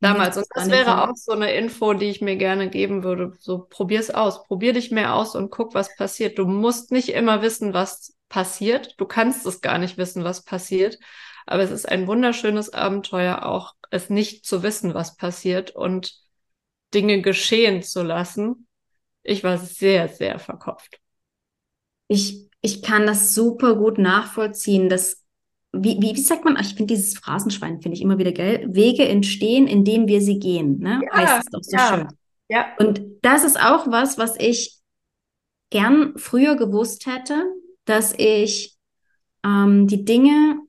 Damals. 0.00 0.36
Und 0.36 0.46
das 0.54 0.70
wäre 0.70 1.02
auch 1.08 1.16
so 1.16 1.32
eine 1.32 1.52
Info, 1.54 1.92
die 1.92 2.06
ich 2.06 2.20
mir 2.20 2.36
gerne 2.36 2.70
geben 2.70 3.02
würde. 3.02 3.32
So, 3.40 3.66
probier's 3.68 4.10
aus. 4.10 4.44
Probier 4.44 4.72
dich 4.72 4.90
mehr 4.90 5.14
aus 5.14 5.34
und 5.34 5.50
guck, 5.50 5.74
was 5.74 5.94
passiert. 5.96 6.38
Du 6.38 6.46
musst 6.46 6.92
nicht 6.92 7.08
immer 7.08 7.42
wissen, 7.42 7.74
was 7.74 8.16
passiert. 8.28 8.94
Du 8.98 9.06
kannst 9.06 9.44
es 9.46 9.60
gar 9.60 9.78
nicht 9.78 9.98
wissen, 9.98 10.22
was 10.22 10.44
passiert. 10.44 10.98
Aber 11.50 11.62
es 11.62 11.70
ist 11.70 11.88
ein 11.88 12.06
wunderschönes 12.06 12.74
Abenteuer, 12.74 13.46
auch 13.46 13.74
es 13.90 14.10
nicht 14.10 14.44
zu 14.44 14.62
wissen, 14.62 14.92
was 14.92 15.16
passiert 15.16 15.70
und 15.70 16.14
Dinge 16.92 17.22
geschehen 17.22 17.82
zu 17.82 18.02
lassen. 18.02 18.68
Ich 19.22 19.44
war 19.44 19.56
sehr, 19.56 20.08
sehr 20.08 20.38
verkopft. 20.38 21.00
Ich, 22.06 22.50
ich 22.60 22.82
kann 22.82 23.06
das 23.06 23.34
super 23.34 23.76
gut 23.76 23.96
nachvollziehen, 23.96 24.90
dass 24.90 25.24
wie, 25.72 25.96
wie, 26.02 26.14
wie 26.14 26.20
sagt 26.20 26.44
man, 26.44 26.58
ich 26.60 26.74
finde 26.74 26.94
dieses 26.94 27.18
Phrasenschwein, 27.18 27.80
finde 27.80 27.96
ich 27.96 28.02
immer 28.02 28.18
wieder 28.18 28.32
geil. 28.32 28.66
Wege 28.68 29.08
entstehen, 29.08 29.66
indem 29.66 30.06
wir 30.06 30.20
sie 30.20 30.38
gehen, 30.38 30.78
ne? 30.80 31.00
Ja, 31.02 31.16
heißt 31.16 31.46
es 31.46 31.50
doch 31.50 31.62
so 31.62 31.76
ja. 31.76 31.88
schön. 31.88 32.08
Ja. 32.50 32.66
Und 32.78 33.00
das 33.22 33.44
ist 33.44 33.58
auch 33.58 33.90
was, 33.90 34.18
was 34.18 34.36
ich 34.38 34.78
gern 35.70 36.12
früher 36.16 36.56
gewusst 36.56 37.06
hätte, 37.06 37.42
dass 37.86 38.12
ich 38.18 38.76
ähm, 39.44 39.86
die 39.86 40.04
Dinge, 40.04 40.60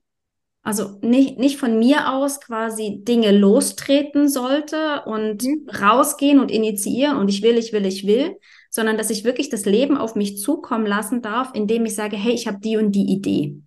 also 0.69 0.99
nicht, 1.01 1.39
nicht 1.39 1.57
von 1.57 1.79
mir 1.79 2.13
aus 2.13 2.39
quasi 2.39 2.99
Dinge 3.01 3.31
lostreten 3.31 4.29
sollte 4.29 5.01
und 5.07 5.41
mhm. 5.41 5.67
rausgehen 5.67 6.39
und 6.39 6.51
initiieren 6.51 7.17
und 7.17 7.27
ich 7.27 7.41
will, 7.41 7.57
ich 7.57 7.73
will, 7.73 7.87
ich 7.87 8.05
will, 8.05 8.37
sondern 8.69 8.95
dass 8.95 9.09
ich 9.09 9.23
wirklich 9.23 9.49
das 9.49 9.65
Leben 9.65 9.97
auf 9.97 10.13
mich 10.13 10.37
zukommen 10.37 10.85
lassen 10.85 11.23
darf, 11.23 11.49
indem 11.55 11.85
ich 11.85 11.95
sage, 11.95 12.17
hey, 12.17 12.33
ich 12.33 12.45
habe 12.45 12.59
die 12.59 12.77
und 12.77 12.91
die 12.91 13.11
Idee. 13.11 13.63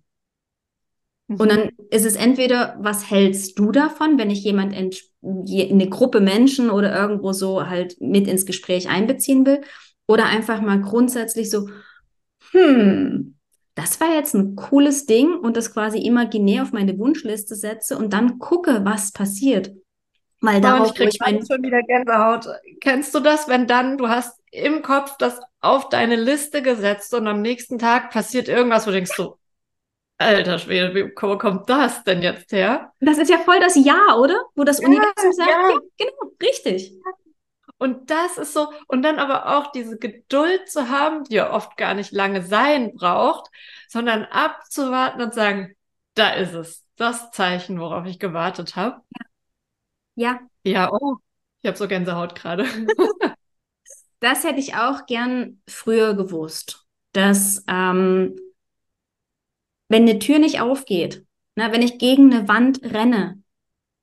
Und 1.27 1.51
dann 1.51 1.65
mhm. 1.65 1.87
ist 1.89 2.05
es 2.05 2.15
entweder, 2.15 2.77
was 2.79 3.11
hältst 3.11 3.59
du 3.59 3.73
davon, 3.73 4.17
wenn 4.17 4.29
ich 4.29 4.41
jemand, 4.45 4.73
in, 4.73 4.91
eine 5.71 5.89
Gruppe 5.89 6.21
Menschen 6.21 6.69
oder 6.69 6.97
irgendwo 6.97 7.33
so 7.33 7.67
halt 7.67 7.99
mit 7.99 8.29
ins 8.29 8.45
Gespräch 8.45 8.87
einbeziehen 8.87 9.45
will? 9.45 9.59
Oder 10.07 10.27
einfach 10.27 10.61
mal 10.61 10.79
grundsätzlich 10.79 11.49
so, 11.49 11.67
hm, 12.51 13.35
das 13.75 13.99
war 13.99 14.13
jetzt 14.13 14.35
ein 14.35 14.55
cooles 14.55 15.05
Ding 15.05 15.33
und 15.33 15.57
das 15.57 15.73
quasi 15.73 15.99
imaginär 15.99 16.63
auf 16.63 16.71
meine 16.71 16.97
Wunschliste 16.97 17.55
setze 17.55 17.97
und 17.97 18.13
dann 18.13 18.39
gucke, 18.39 18.85
was 18.85 19.11
passiert. 19.11 19.71
Weil 20.41 20.59
darauf, 20.59 20.91
ich, 20.99 21.07
ich 21.07 21.19
mein... 21.19 21.45
schon 21.45 21.63
wieder 21.63 21.81
Gänsehaut. 21.83 22.47
Kennst 22.81 23.15
du 23.15 23.19
das, 23.19 23.47
wenn 23.47 23.65
dann, 23.65 23.97
du 23.97 24.09
hast 24.09 24.37
im 24.51 24.81
Kopf 24.81 25.15
das 25.17 25.39
auf 25.61 25.89
deine 25.89 26.17
Liste 26.17 26.61
gesetzt 26.61 27.13
und 27.13 27.27
am 27.27 27.41
nächsten 27.41 27.79
Tag 27.79 28.11
passiert 28.11 28.49
irgendwas, 28.49 28.85
wo 28.85 28.91
du 28.91 28.97
denkst 28.97 29.15
so, 29.15 29.37
Alter 30.17 30.59
Schwede, 30.59 30.93
wie, 30.93 31.11
wo 31.19 31.37
kommt 31.37 31.69
das 31.69 32.03
denn 32.03 32.21
jetzt 32.21 32.51
her? 32.51 32.91
Das 32.99 33.17
ist 33.17 33.29
ja 33.29 33.39
voll 33.39 33.59
das 33.59 33.75
Ja, 33.75 34.15
oder? 34.15 34.35
Wo 34.55 34.63
das 34.63 34.79
ja, 34.79 34.87
Universum 34.87 35.33
sagt, 35.33 35.49
ja. 35.49 35.69
ja, 35.69 35.79
genau, 35.97 36.31
richtig. 36.41 36.93
Und 37.77 38.09
das 38.09 38.37
ist 38.37 38.53
so, 38.53 38.71
und 38.87 39.01
dann 39.01 39.19
aber 39.19 39.57
auch 39.57 39.71
diese 39.71 39.97
Geduld 39.97 40.69
zu 40.69 40.89
haben, 40.89 41.23
die 41.25 41.35
ja 41.35 41.51
oft 41.51 41.75
gar 41.75 41.93
nicht 41.93 42.11
lange 42.11 42.41
sein 42.41 42.93
braucht, 42.95 43.49
sondern 43.89 44.23
abzuwarten 44.25 45.21
und 45.21 45.33
sagen, 45.33 45.75
da 46.13 46.29
ist 46.29 46.53
es, 46.53 46.85
das 46.95 47.31
Zeichen, 47.31 47.79
worauf 47.79 48.05
ich 48.05 48.19
gewartet 48.19 48.75
habe. 48.75 49.01
Ja. 50.15 50.39
Ja, 50.63 50.91
oh, 50.91 51.17
ich 51.61 51.67
habe 51.67 51.77
so 51.77 51.87
Gänsehaut 51.87 52.35
gerade. 52.35 52.65
das 54.19 54.43
hätte 54.43 54.59
ich 54.59 54.75
auch 54.75 55.05
gern 55.05 55.61
früher 55.67 56.13
gewusst, 56.13 56.85
dass 57.11 57.63
ähm, 57.67 58.39
wenn 59.89 60.03
eine 60.03 60.19
Tür 60.19 60.39
nicht 60.39 60.61
aufgeht, 60.61 61.25
na, 61.55 61.71
wenn 61.71 61.81
ich 61.81 61.99
gegen 61.99 62.33
eine 62.33 62.47
Wand 62.47 62.81
renne, 62.83 63.42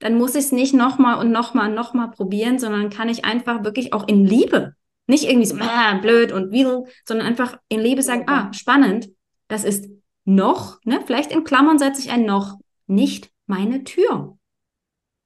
dann 0.00 0.18
muss 0.18 0.34
ich 0.34 0.46
es 0.46 0.52
nicht 0.52 0.74
nochmal 0.74 1.18
und 1.18 1.30
nochmal 1.30 1.68
und 1.68 1.74
nochmal 1.74 2.10
probieren, 2.10 2.58
sondern 2.58 2.90
kann 2.90 3.08
ich 3.08 3.24
einfach 3.24 3.64
wirklich 3.64 3.92
auch 3.92 4.08
in 4.08 4.26
Liebe, 4.26 4.74
nicht 5.06 5.24
irgendwie 5.24 5.46
so 5.46 5.56
blöd 6.00 6.32
und 6.32 6.50
wie, 6.52 6.66
sondern 7.04 7.26
einfach 7.26 7.58
in 7.68 7.80
Liebe 7.80 8.02
sagen, 8.02 8.24
ah, 8.26 8.52
spannend, 8.52 9.10
das 9.48 9.64
ist 9.64 9.88
noch, 10.24 10.78
ne, 10.84 11.00
vielleicht 11.06 11.32
in 11.32 11.44
Klammern 11.44 11.78
setze 11.78 12.00
ich 12.00 12.10
ein 12.10 12.24
noch, 12.24 12.58
nicht 12.86 13.30
meine 13.46 13.84
Tür. 13.84 14.38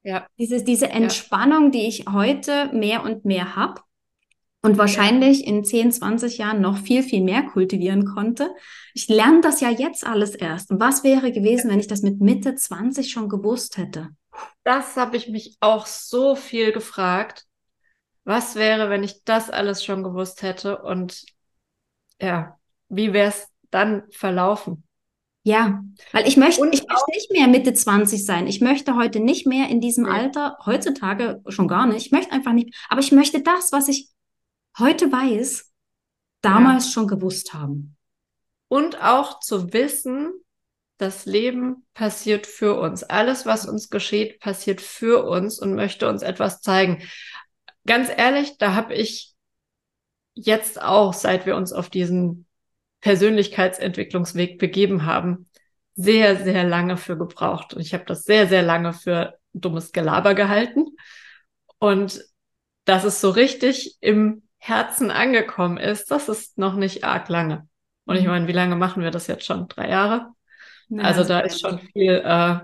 Ja. 0.02 0.26
Dieses, 0.38 0.64
diese 0.64 0.90
Entspannung, 0.90 1.70
die 1.70 1.86
ich 1.86 2.06
heute 2.12 2.70
mehr 2.72 3.04
und 3.04 3.24
mehr 3.24 3.56
habe 3.56 3.80
und 4.62 4.76
wahrscheinlich 4.78 5.46
in 5.46 5.64
10, 5.64 5.92
20 5.92 6.38
Jahren 6.38 6.60
noch 6.60 6.78
viel, 6.78 7.02
viel 7.02 7.22
mehr 7.22 7.42
kultivieren 7.42 8.06
konnte. 8.06 8.50
Ich 8.94 9.08
lerne 9.08 9.40
das 9.40 9.60
ja 9.60 9.70
jetzt 9.70 10.06
alles 10.06 10.34
erst. 10.34 10.70
Und 10.70 10.80
was 10.80 11.04
wäre 11.04 11.32
gewesen, 11.32 11.70
wenn 11.70 11.80
ich 11.80 11.86
das 11.86 12.02
mit 12.02 12.20
Mitte 12.20 12.54
20 12.54 13.10
schon 13.10 13.28
gewusst 13.28 13.76
hätte? 13.76 14.08
Das 14.62 14.96
habe 14.96 15.16
ich 15.16 15.28
mich 15.28 15.56
auch 15.60 15.86
so 15.86 16.34
viel 16.36 16.72
gefragt. 16.72 17.46
Was 18.24 18.54
wäre, 18.54 18.88
wenn 18.88 19.02
ich 19.02 19.24
das 19.24 19.50
alles 19.50 19.84
schon 19.84 20.02
gewusst 20.02 20.42
hätte? 20.42 20.82
Und 20.82 21.24
ja, 22.20 22.58
wie 22.88 23.12
wäre 23.12 23.28
es 23.28 23.48
dann 23.70 24.04
verlaufen? 24.10 24.84
Ja, 25.46 25.84
weil 26.12 26.26
ich 26.26 26.38
möchte, 26.38 26.66
ich 26.72 26.86
möchte 26.88 27.10
nicht 27.12 27.30
mehr 27.30 27.46
Mitte 27.48 27.74
20 27.74 28.24
sein. 28.24 28.46
Ich 28.46 28.62
möchte 28.62 28.96
heute 28.96 29.20
nicht 29.20 29.46
mehr 29.46 29.68
in 29.68 29.82
diesem 29.82 30.06
Ja. 30.06 30.12
Alter, 30.12 30.56
heutzutage 30.64 31.42
schon 31.48 31.68
gar 31.68 31.86
nicht. 31.86 32.06
Ich 32.06 32.12
möchte 32.12 32.32
einfach 32.32 32.52
nicht, 32.54 32.74
aber 32.88 33.00
ich 33.00 33.12
möchte 33.12 33.42
das, 33.42 33.70
was 33.70 33.88
ich 33.88 34.08
heute 34.78 35.12
weiß, 35.12 35.70
damals 36.40 36.90
schon 36.90 37.08
gewusst 37.08 37.52
haben. 37.52 37.96
Und 38.68 39.02
auch 39.02 39.40
zu 39.40 39.74
wissen, 39.74 40.32
das 40.98 41.26
Leben 41.26 41.86
passiert 41.94 42.46
für 42.46 42.78
uns. 42.78 43.02
Alles, 43.02 43.46
was 43.46 43.66
uns 43.66 43.90
geschieht, 43.90 44.40
passiert 44.40 44.80
für 44.80 45.24
uns 45.24 45.58
und 45.58 45.74
möchte 45.74 46.08
uns 46.08 46.22
etwas 46.22 46.60
zeigen. 46.60 47.02
Ganz 47.86 48.08
ehrlich, 48.14 48.58
da 48.58 48.74
habe 48.74 48.94
ich 48.94 49.34
jetzt 50.34 50.80
auch, 50.80 51.12
seit 51.12 51.46
wir 51.46 51.56
uns 51.56 51.72
auf 51.72 51.90
diesen 51.90 52.46
Persönlichkeitsentwicklungsweg 53.00 54.58
begeben 54.58 55.04
haben, 55.04 55.48
sehr, 55.94 56.42
sehr 56.42 56.64
lange 56.64 56.96
für 56.96 57.16
gebraucht. 57.16 57.74
Und 57.74 57.80
ich 57.80 57.94
habe 57.94 58.04
das 58.06 58.24
sehr, 58.24 58.48
sehr 58.48 58.62
lange 58.62 58.92
für 58.92 59.38
dummes 59.52 59.92
Gelaber 59.92 60.34
gehalten. 60.34 60.96
Und 61.78 62.24
dass 62.84 63.04
es 63.04 63.20
so 63.20 63.30
richtig 63.30 63.96
im 64.00 64.42
Herzen 64.58 65.10
angekommen 65.10 65.76
ist, 65.76 66.10
das 66.10 66.28
ist 66.28 66.58
noch 66.58 66.74
nicht 66.74 67.04
arg 67.04 67.28
lange. 67.28 67.68
Und 68.06 68.16
ich 68.16 68.26
meine, 68.26 68.48
wie 68.48 68.52
lange 68.52 68.76
machen 68.76 69.02
wir 69.02 69.10
das 69.10 69.26
jetzt 69.26 69.44
schon? 69.44 69.68
Drei 69.68 69.88
Jahre? 69.88 70.33
Ja, 70.88 71.02
Also 71.02 71.24
da 71.24 71.40
ist 71.40 71.60
schon 71.60 71.78
viel. 71.78 72.12
Äh, 72.14 72.58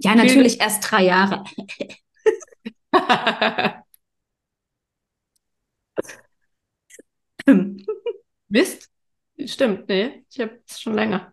Ja, 0.00 0.14
natürlich 0.14 0.60
erst 0.60 0.90
drei 0.90 1.04
Jahre. 1.04 1.44
Mist? 8.48 8.88
Stimmt, 9.44 9.88
nee, 9.88 10.24
ich 10.30 10.40
habe 10.40 10.60
es 10.68 10.80
schon 10.80 10.94
länger. 10.94 11.32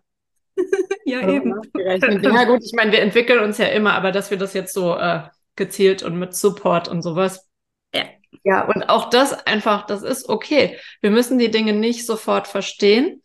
Ja, 1.06 1.22
nachgerechnet. 1.22 2.22
Ja, 2.24 2.44
gut, 2.44 2.62
ich 2.62 2.72
meine, 2.74 2.92
wir 2.92 3.00
entwickeln 3.00 3.42
uns 3.42 3.58
ja 3.58 3.66
immer, 3.66 3.94
aber 3.94 4.12
dass 4.12 4.30
wir 4.30 4.38
das 4.38 4.52
jetzt 4.52 4.72
so 4.72 4.96
äh, 4.96 5.22
gezielt 5.56 6.02
und 6.02 6.18
mit 6.18 6.34
Support 6.34 6.86
und 6.88 7.02
sowas. 7.02 7.48
Ja. 7.94 8.04
Ja, 8.44 8.66
und 8.66 8.84
auch 8.84 9.10
das 9.10 9.32
einfach, 9.46 9.86
das 9.86 10.02
ist 10.02 10.28
okay. 10.28 10.78
Wir 11.00 11.10
müssen 11.10 11.38
die 11.38 11.50
Dinge 11.50 11.72
nicht 11.72 12.06
sofort 12.06 12.46
verstehen. 12.46 13.22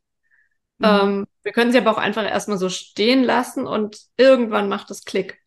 Mhm. 0.79 0.85
Ähm, 0.85 1.27
wir 1.43 1.51
können 1.51 1.71
sie 1.71 1.77
aber 1.77 1.91
auch 1.91 1.97
einfach 1.97 2.23
erstmal 2.23 2.57
so 2.57 2.69
stehen 2.69 3.23
lassen 3.23 3.67
und 3.67 3.97
irgendwann 4.17 4.69
macht 4.69 4.91
es 4.91 5.05
Klick. 5.05 5.41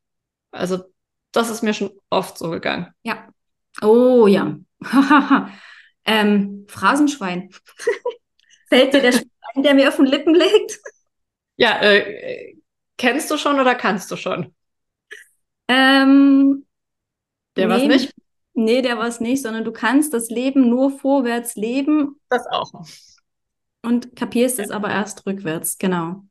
Also, 0.50 0.84
das 1.32 1.50
ist 1.50 1.62
mir 1.62 1.74
schon 1.74 1.90
oft 2.10 2.38
so 2.38 2.50
gegangen. 2.50 2.92
Ja. 3.02 3.28
Oh 3.82 4.26
ja. 4.26 4.56
ähm, 6.04 6.66
Phrasenschwein. 6.68 7.50
Fällt 8.68 8.94
dir 8.94 9.00
der 9.02 9.12
Spruch 9.12 9.28
ein, 9.54 9.62
der 9.62 9.74
mir 9.74 9.88
auf 9.88 9.96
den 9.96 10.06
Lippen 10.06 10.34
liegt? 10.34 10.78
Ja, 11.56 11.80
äh, 11.80 12.54
kennst 12.96 13.30
du 13.30 13.36
schon 13.36 13.58
oder 13.58 13.74
kannst 13.74 14.10
du 14.10 14.16
schon? 14.16 14.54
Ähm, 15.68 16.64
Der 17.56 17.68
was 17.68 17.82
nee, 17.82 17.88
nicht? 17.88 18.14
Nee, 18.54 18.82
der 18.82 18.98
war's 18.98 19.20
nicht, 19.20 19.42
sondern 19.42 19.64
du 19.64 19.72
kannst 19.72 20.12
das 20.14 20.30
Leben 20.30 20.68
nur 20.68 20.90
vorwärts 20.90 21.54
leben 21.54 22.20
Das 22.28 22.46
auch. 22.46 22.72
Und 23.82 24.16
kapierst 24.16 24.58
es 24.58 24.70
aber 24.70 24.90
erst 24.90 25.26
rückwärts. 25.26 25.78
Genau. 25.78 26.24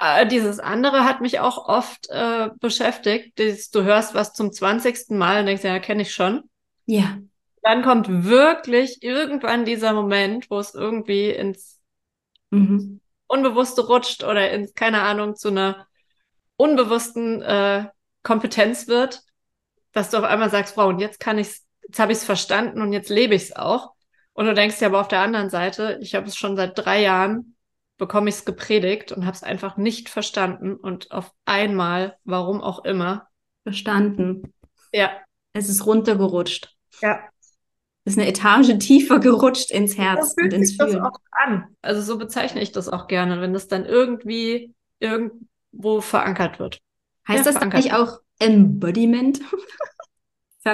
Äh, 0.00 0.26
Dieses 0.26 0.58
andere 0.60 1.04
hat 1.04 1.20
mich 1.20 1.40
auch 1.40 1.68
oft 1.68 2.08
äh, 2.10 2.50
beschäftigt. 2.60 3.38
Dieses, 3.38 3.70
du 3.70 3.82
hörst 3.84 4.14
was 4.14 4.32
zum 4.32 4.52
20. 4.52 5.16
Mal 5.16 5.40
und 5.40 5.46
denkst, 5.46 5.64
ja, 5.64 5.78
kenne 5.78 6.02
ich 6.02 6.14
schon. 6.14 6.44
Ja. 6.86 7.18
Dann 7.62 7.82
kommt 7.82 8.24
wirklich 8.24 9.02
irgendwann 9.02 9.64
dieser 9.64 9.92
Moment, 9.92 10.50
wo 10.50 10.58
es 10.58 10.74
irgendwie 10.74 11.30
ins 11.30 11.78
Mhm. 12.50 13.00
Unbewusste 13.26 13.86
rutscht 13.86 14.24
oder 14.24 14.50
ins, 14.50 14.74
keine 14.74 15.02
Ahnung, 15.02 15.36
zu 15.36 15.48
einer 15.48 15.86
unbewussten 16.56 17.42
äh, 17.42 17.86
Kompetenz 18.22 18.88
wird, 18.88 19.22
dass 19.92 20.10
du 20.10 20.18
auf 20.18 20.24
einmal 20.24 20.50
sagst, 20.50 20.74
Frau, 20.74 20.88
und 20.88 20.98
jetzt 20.98 21.20
kann 21.20 21.38
ich's, 21.38 21.66
jetzt 21.86 21.98
habe 21.98 22.12
ich 22.12 22.18
es 22.18 22.24
verstanden 22.24 22.80
und 22.80 22.92
jetzt 22.92 23.10
lebe 23.10 23.34
ich 23.34 23.44
es 23.44 23.56
auch. 23.56 23.92
Und 24.38 24.46
du 24.46 24.54
denkst 24.54 24.78
dir 24.78 24.86
aber 24.86 25.00
auf 25.00 25.08
der 25.08 25.20
anderen 25.20 25.50
Seite, 25.50 25.98
ich 26.00 26.14
habe 26.14 26.28
es 26.28 26.36
schon 26.36 26.54
seit 26.54 26.78
drei 26.78 27.02
Jahren, 27.02 27.56
bekomme 27.96 28.28
ich 28.28 28.36
es 28.36 28.44
gepredigt 28.44 29.10
und 29.10 29.26
habe 29.26 29.34
es 29.34 29.42
einfach 29.42 29.76
nicht 29.76 30.08
verstanden 30.08 30.76
und 30.76 31.10
auf 31.10 31.32
einmal, 31.44 32.16
warum 32.22 32.60
auch 32.60 32.84
immer, 32.84 33.26
Verstanden. 33.64 34.54
ja, 34.92 35.24
Es 35.54 35.68
ist 35.68 35.84
runtergerutscht. 35.86 36.72
ja, 37.02 37.30
Es 38.04 38.12
ist 38.14 38.18
eine 38.20 38.28
Etage 38.28 38.78
tiefer 38.78 39.18
gerutscht 39.18 39.70
ins 39.72 39.98
Herz 39.98 40.34
und 40.40 40.52
ins 40.52 40.68
sich 40.70 40.78
das 40.78 40.92
Fühlen. 40.92 41.04
auch 41.04 41.18
an. 41.32 41.64
Also 41.82 42.00
so 42.00 42.16
bezeichne 42.16 42.60
ich 42.62 42.70
das 42.70 42.88
auch 42.88 43.08
gerne, 43.08 43.40
wenn 43.40 43.52
das 43.52 43.66
dann 43.68 43.84
irgendwie 43.84 44.72
irgendwo 45.00 46.00
verankert 46.00 46.60
wird. 46.60 46.78
Heißt 47.26 47.44
Ja, 47.44 47.52
das 47.52 47.56
eigentlich 47.56 47.92
auch 47.92 48.20
Embodiment? 48.38 49.40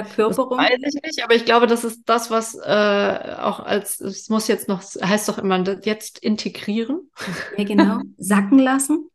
Das 0.01 0.13
Verkörperung? 0.13 0.57
weiß 0.57 0.79
ich 0.83 1.01
nicht, 1.01 1.23
aber 1.23 1.35
ich 1.35 1.45
glaube, 1.45 1.67
das 1.67 1.83
ist 1.83 2.03
das, 2.05 2.31
was 2.31 2.55
äh, 2.55 3.35
auch 3.39 3.59
als, 3.59 3.99
es 3.99 4.29
muss 4.29 4.47
jetzt 4.47 4.67
noch, 4.67 4.81
heißt 4.81 5.29
doch 5.29 5.37
immer, 5.37 5.59
das 5.63 5.85
jetzt 5.85 6.19
integrieren, 6.19 7.09
Ja, 7.57 7.63
genau. 7.63 8.01
Sacken 8.17 8.59
lassen? 8.59 9.09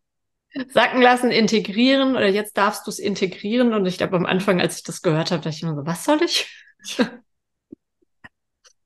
sacken 0.73 1.01
lassen, 1.01 1.31
integrieren 1.31 2.13
oder 2.17 2.29
jetzt 2.29 2.57
darfst 2.57 2.87
du 2.87 2.91
es 2.91 2.99
integrieren. 2.99 3.73
Und 3.73 3.87
ich 3.87 3.99
glaube, 3.99 4.17
am 4.17 4.27
Anfang, 4.27 4.61
als 4.61 4.79
ich 4.79 4.83
das 4.83 5.03
gehört 5.03 5.31
habe, 5.31 5.43
dachte 5.43 5.57
ich 5.57 5.63
immer 5.63 5.77
so, 5.77 5.87
was 5.87 6.05
soll 6.05 6.23
ich? 6.23 6.49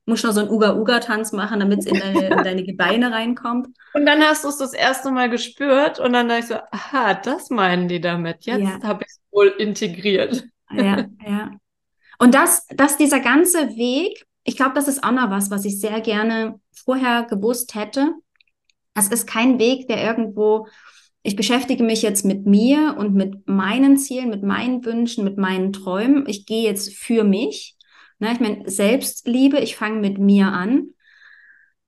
Muss 0.07 0.23
noch 0.23 0.33
so 0.33 0.41
einen 0.41 0.51
Uga-Uga-Tanz 0.51 1.33
machen, 1.33 1.61
damit 1.61 1.79
es 1.79 1.87
in 1.87 1.99
deine, 1.99 2.27
in 2.29 2.45
deine 2.45 2.63
Gebeine 2.63 3.11
reinkommt. 3.11 3.69
Und 3.95 4.05
dann 4.05 4.23
hast 4.23 4.45
du 4.45 4.49
es 4.49 4.59
das 4.59 4.75
erste 4.75 5.11
Mal 5.11 5.31
gespürt 5.31 5.99
und 5.99 6.13
dann 6.13 6.29
dachte 6.29 6.41
ich 6.41 6.47
so, 6.49 6.57
aha, 6.73 7.15
das 7.15 7.49
meinen 7.49 7.89
die 7.89 8.03
damit. 8.03 8.45
Jetzt 8.45 8.61
Ja. 8.61 8.83
habe 8.83 9.05
ich 9.05 9.11
es 9.11 9.21
wohl 9.31 9.49
integriert. 9.49 10.45
Ja, 10.71 11.07
ja. 11.27 11.51
Und 12.19 12.35
das, 12.35 12.67
dass 12.69 12.97
dieser 12.97 13.21
ganze 13.21 13.77
Weg, 13.77 14.27
ich 14.45 14.57
glaube, 14.57 14.75
das 14.75 14.89
ist 14.89 15.03
auch 15.03 15.13
noch 15.13 15.31
was, 15.31 15.51
was 15.51 15.65
ich 15.65 15.81
sehr 15.81 16.01
gerne 16.01 16.61
vorher 16.73 17.25
gewusst 17.25 17.75
hätte. 17.75 18.15
Es 18.95 19.09
ist 19.09 19.27
kein 19.27 19.59
Weg, 19.59 19.89
der 19.89 20.03
irgendwo, 20.03 20.69
ich 21.23 21.37
beschäftige 21.37 21.83
mich 21.83 22.03
jetzt 22.03 22.25
mit 22.25 22.47
mir 22.47 22.97
und 22.99 23.15
mit 23.15 23.49
meinen 23.49 23.97
Zielen, 23.97 24.31
mit 24.31 24.43
meinen 24.43 24.85
Wünschen, 24.85 25.25
mit 25.25 25.39
meinen 25.39 25.73
Träumen. 25.73 26.29
Ich 26.29 26.47
gehe 26.47 26.63
jetzt 26.63 26.95
für 26.95 27.25
mich. 27.25 27.77
Ne, 28.19 28.33
ich 28.33 28.41
meine, 28.41 28.69
Selbstliebe, 28.71 29.59
ich 29.59 29.77
fange 29.77 30.01
mit 30.01 30.19
mir 30.19 30.49
an. 30.49 30.91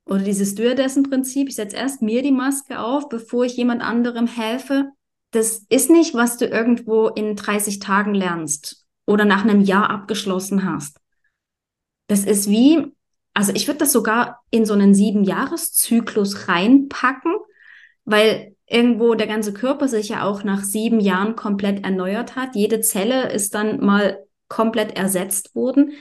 Oder 0.07 0.23
dieses 0.23 0.53
Stewardessen-Prinzip, 0.53 1.49
ich 1.49 1.57
setze 1.57 1.77
erst 1.77 2.01
mir 2.01 2.23
die 2.23 2.33
Maske 2.33 2.81
auf, 2.81 3.09
bevor 3.09 3.45
ich 3.45 3.57
jemand 3.57 3.83
anderem 3.83 4.27
helfe. 4.27 4.91
Das 5.33 5.65
ist 5.69 5.91
nicht, 5.91 6.15
was 6.15 6.39
du 6.39 6.47
irgendwo 6.47 7.09
in 7.09 7.37
30 7.37 7.81
Tagen 7.81 8.15
lernst 8.15 8.86
oder 9.07 9.25
nach 9.25 9.45
einem 9.45 9.61
Jahr 9.61 9.89
abgeschlossen 9.89 10.71
hast. 10.71 11.01
Das 12.09 12.25
ist 12.25 12.51
wie, 12.51 12.93
also 13.35 13.53
ich 13.55 13.67
würde 13.67 13.79
das 13.79 13.93
sogar 13.93 14.43
in 14.51 14.67
so 14.67 14.75
einen 14.75 14.95
Sieben-Jahres-Zyklus 14.95 16.49
reinpacken, 16.49 17.35
weil 18.05 18.55
irgendwo 18.67 19.15
der 19.15 19.27
ganze 19.27 19.53
Körper 19.53 19.89
sich 19.89 20.09
ja 20.09 20.25
auch 20.25 20.45
nach 20.45 20.63
sieben 20.65 21.01
Jahren 21.01 21.37
komplett 21.37 21.85
erneuert 21.85 22.37
hat. 22.37 22.55
Jede 22.55 22.81
Zelle 22.81 23.31
ist 23.31 23.55
dann 23.55 23.85
mal 23.85 24.25
komplett 24.49 24.97
ersetzt 24.97 25.55
worden. 25.55 25.93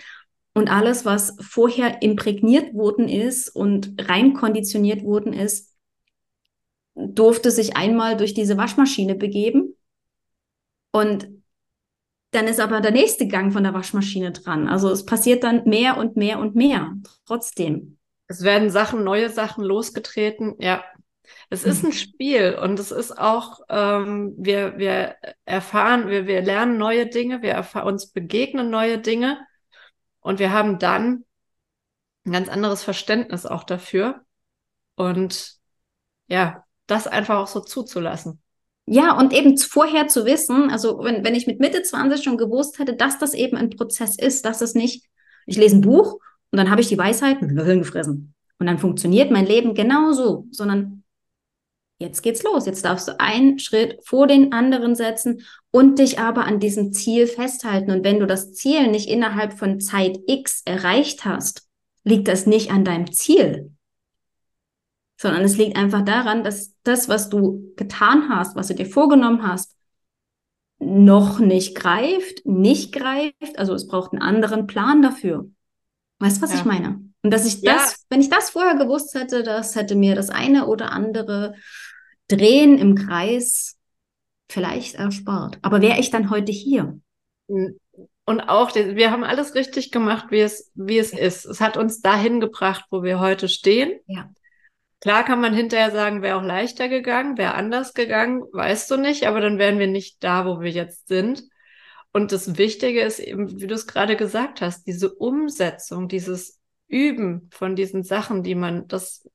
Und 0.53 0.71
alles, 0.71 1.05
was 1.05 1.35
vorher 1.41 2.01
imprägniert 2.01 2.73
worden 2.73 3.09
ist 3.09 3.49
und 3.49 3.95
reinkonditioniert 4.07 5.03
worden 5.03 5.33
ist, 5.33 5.75
durfte 6.95 7.51
sich 7.51 7.75
einmal 7.75 8.15
durch 8.15 8.33
diese 8.33 8.55
Waschmaschine 8.57 9.15
begeben. 9.15 9.75
Und 10.91 11.27
dann 12.35 12.47
ist 12.47 12.59
aber 12.59 12.81
der 12.81 12.91
nächste 12.91 13.27
Gang 13.27 13.53
von 13.53 13.63
der 13.63 13.73
Waschmaschine 13.73 14.31
dran. 14.31 14.67
Also 14.67 14.89
es 14.89 15.05
passiert 15.05 15.43
dann 15.43 15.63
mehr 15.65 15.97
und 15.97 16.15
mehr 16.17 16.39
und 16.39 16.55
mehr. 16.55 16.93
Trotzdem. 17.25 17.97
Es 18.27 18.43
werden 18.43 18.69
Sachen, 18.69 19.03
neue 19.03 19.29
Sachen 19.29 19.63
losgetreten. 19.63 20.55
Ja, 20.59 20.83
es 21.49 21.63
ist 21.63 21.83
ein 21.83 21.93
Spiel 21.93 22.57
und 22.61 22.79
es 22.79 22.91
ist 22.91 23.17
auch, 23.17 23.59
ähm, 23.69 24.33
wir, 24.37 24.77
wir 24.77 25.15
erfahren, 25.45 26.07
wir, 26.07 26.27
wir 26.27 26.41
lernen 26.41 26.77
neue 26.77 27.07
Dinge, 27.07 27.41
wir 27.41 27.85
uns 27.85 28.07
begegnen 28.07 28.69
neue 28.69 28.99
Dinge 28.99 29.39
und 30.19 30.39
wir 30.39 30.51
haben 30.51 30.79
dann 30.79 31.25
ein 32.25 32.31
ganz 32.31 32.49
anderes 32.49 32.83
Verständnis 32.83 33.45
auch 33.45 33.63
dafür. 33.63 34.25
Und 34.95 35.55
ja, 36.27 36.63
das 36.87 37.07
einfach 37.07 37.37
auch 37.37 37.47
so 37.47 37.59
zuzulassen. 37.59 38.41
Ja, 38.87 39.17
und 39.17 39.33
eben 39.33 39.57
vorher 39.57 40.07
zu 40.07 40.25
wissen, 40.25 40.69
also 40.69 40.99
wenn, 41.03 41.23
wenn 41.23 41.33
ich 41.33 41.47
mit 41.47 41.59
Mitte 41.59 41.81
20 41.81 42.23
schon 42.23 42.37
gewusst 42.37 42.77
hätte, 42.77 42.95
dass 42.95 43.17
das 43.17 43.33
eben 43.33 43.57
ein 43.57 43.71
Prozess 43.71 44.17
ist, 44.17 44.45
dass 44.45 44.61
es 44.61 44.75
nicht, 44.75 45.05
ich 45.47 45.57
lese 45.57 45.77
ein 45.77 45.81
Buch 45.81 46.19
und 46.51 46.57
dann 46.57 46.69
habe 46.69 46.81
ich 46.81 46.87
die 46.87 46.97
Weisheit 46.97 47.41
mit 47.41 47.51
Löffeln 47.51 47.79
gefressen. 47.79 48.35
Und 48.59 48.67
dann 48.67 48.77
funktioniert 48.77 49.31
mein 49.31 49.47
Leben 49.47 49.73
genauso, 49.73 50.47
sondern 50.51 51.03
jetzt 51.99 52.21
geht's 52.21 52.43
los. 52.43 52.67
Jetzt 52.67 52.85
darfst 52.85 53.07
du 53.07 53.19
einen 53.19 53.59
Schritt 53.59 53.99
vor 54.03 54.27
den 54.27 54.53
anderen 54.53 54.95
setzen 54.95 55.41
und 55.71 55.99
dich 55.99 56.19
aber 56.19 56.45
an 56.45 56.59
diesem 56.59 56.93
Ziel 56.93 57.27
festhalten. 57.27 57.91
Und 57.91 58.03
wenn 58.05 58.19
du 58.19 58.27
das 58.27 58.53
Ziel 58.53 58.87
nicht 58.87 59.09
innerhalb 59.09 59.57
von 59.57 59.79
Zeit 59.79 60.17
X 60.27 60.61
erreicht 60.63 61.25
hast, 61.25 61.67
liegt 62.03 62.27
das 62.27 62.45
nicht 62.45 62.71
an 62.71 62.85
deinem 62.85 63.11
Ziel, 63.11 63.74
sondern 65.25 65.43
es 65.43 65.57
liegt 65.57 65.75
einfach 65.75 66.05
daran, 66.05 66.43
dass 66.43 66.75
das, 66.83 67.09
was 67.09 67.29
du 67.29 67.73
getan 67.77 68.29
hast, 68.29 68.55
was 68.55 68.67
du 68.67 68.75
dir 68.75 68.85
vorgenommen 68.85 69.41
hast, 69.41 69.75
noch 70.77 71.39
nicht 71.39 71.73
greift, 71.73 72.45
nicht 72.45 72.93
greift. 72.93 73.57
Also 73.57 73.73
es 73.73 73.87
braucht 73.87 74.13
einen 74.13 74.21
anderen 74.21 74.67
Plan 74.67 75.01
dafür. 75.01 75.49
Weißt 76.19 76.37
du, 76.37 76.41
was 76.43 76.53
ja. 76.53 76.59
ich 76.59 76.65
meine? 76.65 77.01
Und 77.23 77.31
dass 77.31 77.47
ich 77.47 77.63
das, 77.63 77.93
ja. 77.93 77.97
wenn 78.09 78.21
ich 78.21 78.29
das 78.29 78.51
vorher 78.51 78.75
gewusst 78.75 79.15
hätte, 79.15 79.41
das 79.41 79.75
hätte 79.75 79.95
mir 79.95 80.13
das 80.13 80.29
eine 80.29 80.67
oder 80.67 80.91
andere 80.91 81.55
Drehen 82.27 82.77
im 82.77 82.93
Kreis 82.93 83.79
vielleicht 84.47 84.93
erspart. 84.93 85.57
Aber 85.63 85.81
wäre 85.81 85.99
ich 85.99 86.11
dann 86.11 86.29
heute 86.29 86.51
hier? 86.51 86.99
Und 87.47 88.41
auch, 88.41 88.75
wir 88.75 89.09
haben 89.09 89.23
alles 89.23 89.55
richtig 89.55 89.91
gemacht, 89.91 90.27
wie 90.29 90.41
es, 90.41 90.71
wie 90.75 90.99
es 90.99 91.13
ist. 91.13 91.45
Es 91.45 91.61
hat 91.61 91.77
uns 91.77 92.01
dahin 92.01 92.39
gebracht, 92.39 92.85
wo 92.91 93.01
wir 93.01 93.19
heute 93.19 93.49
stehen. 93.49 93.99
Ja. 94.05 94.29
Klar 95.05 95.23
kann 95.23 95.39
man 95.39 95.53
hinterher 95.53 95.91
sagen, 95.91 96.23
wäre 96.23 96.35
auch 96.35 96.41
leichter 96.41 96.89
gegangen, 96.89 97.37
wäre 97.37 97.53
anders 97.53 97.93
gegangen, 97.93 98.41
weißt 98.51 98.89
du 98.89 98.97
nicht, 98.97 99.27
aber 99.27 99.39
dann 99.39 99.59
wären 99.59 99.77
wir 99.77 99.85
nicht 99.85 100.23
da, 100.23 100.47
wo 100.47 100.61
wir 100.61 100.71
jetzt 100.71 101.09
sind. 101.09 101.43
Und 102.11 102.31
das 102.31 102.57
Wichtige 102.57 103.01
ist 103.01 103.19
eben, 103.19 103.61
wie 103.61 103.67
du 103.67 103.75
es 103.75 103.85
gerade 103.85 104.15
gesagt 104.15 104.61
hast, 104.61 104.87
diese 104.87 105.13
Umsetzung, 105.13 106.07
dieses 106.07 106.59
Üben 106.87 107.51
von 107.53 107.75
diesen 107.75 108.01
Sachen, 108.01 108.41
die 108.41 108.55
man, 108.55 108.87
das, 108.87 109.29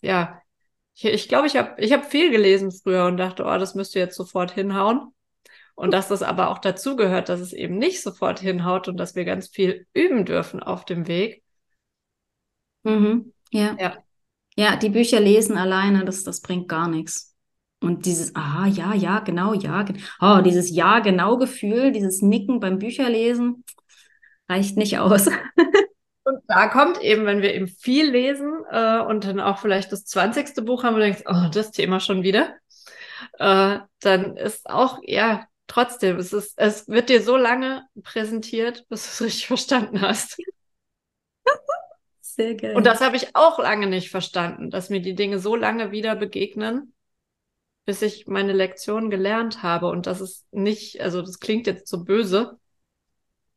ja, 0.00 0.40
ich 0.94 1.26
glaube, 1.26 1.48
ich, 1.48 1.54
glaub, 1.54 1.66
ich 1.66 1.72
habe 1.72 1.82
ich 1.82 1.92
hab 1.92 2.08
viel 2.08 2.30
gelesen 2.30 2.70
früher 2.70 3.06
und 3.06 3.16
dachte, 3.16 3.42
oh, 3.46 3.58
das 3.58 3.74
müsste 3.74 3.98
jetzt 3.98 4.14
sofort 4.14 4.52
hinhauen. 4.52 5.12
Und 5.74 5.92
dass 5.92 6.06
das 6.06 6.22
aber 6.22 6.50
auch 6.50 6.58
dazu 6.58 6.94
gehört, 6.94 7.30
dass 7.30 7.40
es 7.40 7.52
eben 7.52 7.78
nicht 7.78 8.00
sofort 8.00 8.38
hinhaut 8.38 8.86
und 8.86 8.96
dass 8.96 9.16
wir 9.16 9.24
ganz 9.24 9.48
viel 9.48 9.88
üben 9.92 10.24
dürfen 10.24 10.62
auf 10.62 10.84
dem 10.84 11.08
Weg. 11.08 11.42
Mhm. 12.84 13.32
Ja. 13.50 13.76
ja. 13.80 14.05
Ja, 14.56 14.76
die 14.76 14.88
Bücher 14.88 15.20
lesen 15.20 15.58
alleine, 15.58 16.04
das, 16.04 16.24
das 16.24 16.40
bringt 16.40 16.68
gar 16.68 16.88
nichts. 16.88 17.34
Und 17.80 18.06
dieses, 18.06 18.34
ah, 18.34 18.66
ja, 18.66 18.94
ja, 18.94 19.20
genau, 19.20 19.52
ja, 19.52 19.84
oh, 20.20 20.40
dieses 20.42 20.70
Ja, 20.74 21.00
genau 21.00 21.36
Gefühl, 21.36 21.92
dieses 21.92 22.22
Nicken 22.22 22.58
beim 22.58 22.78
Bücherlesen 22.78 23.64
reicht 24.48 24.76
nicht 24.76 24.98
aus. 24.98 25.26
Und 26.24 26.40
da 26.48 26.68
kommt 26.68 27.00
eben, 27.02 27.24
wenn 27.24 27.40
wir 27.40 27.54
eben 27.54 27.68
viel 27.68 28.10
lesen 28.10 28.52
äh, 28.70 28.98
und 28.98 29.24
dann 29.24 29.38
auch 29.38 29.58
vielleicht 29.58 29.92
das 29.92 30.04
20. 30.06 30.64
Buch 30.64 30.82
haben, 30.82 30.96
du 30.96 31.00
denkst, 31.00 31.22
oh, 31.26 31.48
das 31.52 31.70
Thema 31.70 32.00
schon 32.00 32.24
wieder, 32.24 32.52
äh, 33.38 33.78
dann 34.00 34.36
ist 34.36 34.68
auch, 34.68 34.98
ja, 35.04 35.46
trotzdem, 35.68 36.16
es, 36.18 36.32
ist, 36.32 36.54
es 36.56 36.88
wird 36.88 37.10
dir 37.10 37.22
so 37.22 37.36
lange 37.36 37.84
präsentiert, 38.02 38.86
bis 38.88 39.04
du 39.04 39.08
es 39.10 39.22
richtig 39.22 39.46
verstanden 39.48 40.00
hast. 40.00 40.38
Sehr 42.36 42.54
geil. 42.54 42.76
Und 42.76 42.84
das 42.84 43.00
habe 43.00 43.16
ich 43.16 43.34
auch 43.34 43.58
lange 43.58 43.86
nicht 43.86 44.10
verstanden, 44.10 44.70
dass 44.70 44.90
mir 44.90 45.00
die 45.00 45.14
Dinge 45.14 45.38
so 45.38 45.56
lange 45.56 45.90
wieder 45.90 46.14
begegnen, 46.16 46.92
bis 47.86 48.02
ich 48.02 48.26
meine 48.26 48.52
Lektion 48.52 49.08
gelernt 49.08 49.62
habe. 49.62 49.86
Und 49.86 50.06
das 50.06 50.20
ist 50.20 50.46
nicht, 50.52 51.00
also 51.00 51.22
das 51.22 51.40
klingt 51.40 51.66
jetzt 51.66 51.88
so 51.88 52.04
böse, 52.04 52.58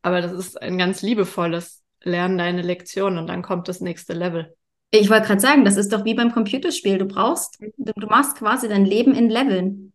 aber 0.02 0.22
das 0.22 0.32
ist 0.32 0.62
ein 0.62 0.78
ganz 0.78 1.02
liebevolles 1.02 1.84
Lernen 2.02 2.38
deine 2.38 2.62
Lektion 2.62 3.18
und 3.18 3.28
dann 3.28 3.42
kommt 3.42 3.68
das 3.68 3.82
nächste 3.82 4.14
Level. 4.14 4.56
Ich 4.92 5.10
wollte 5.10 5.28
gerade 5.28 5.42
sagen, 5.42 5.66
das 5.66 5.76
ist 5.76 5.92
doch 5.92 6.06
wie 6.06 6.14
beim 6.14 6.32
Computerspiel. 6.32 6.98
Du 6.98 7.06
brauchst, 7.06 7.60
du 7.60 8.08
machst 8.08 8.38
quasi 8.38 8.70
dein 8.70 8.86
Leben 8.86 9.14
in 9.14 9.30
Leveln. 9.30 9.92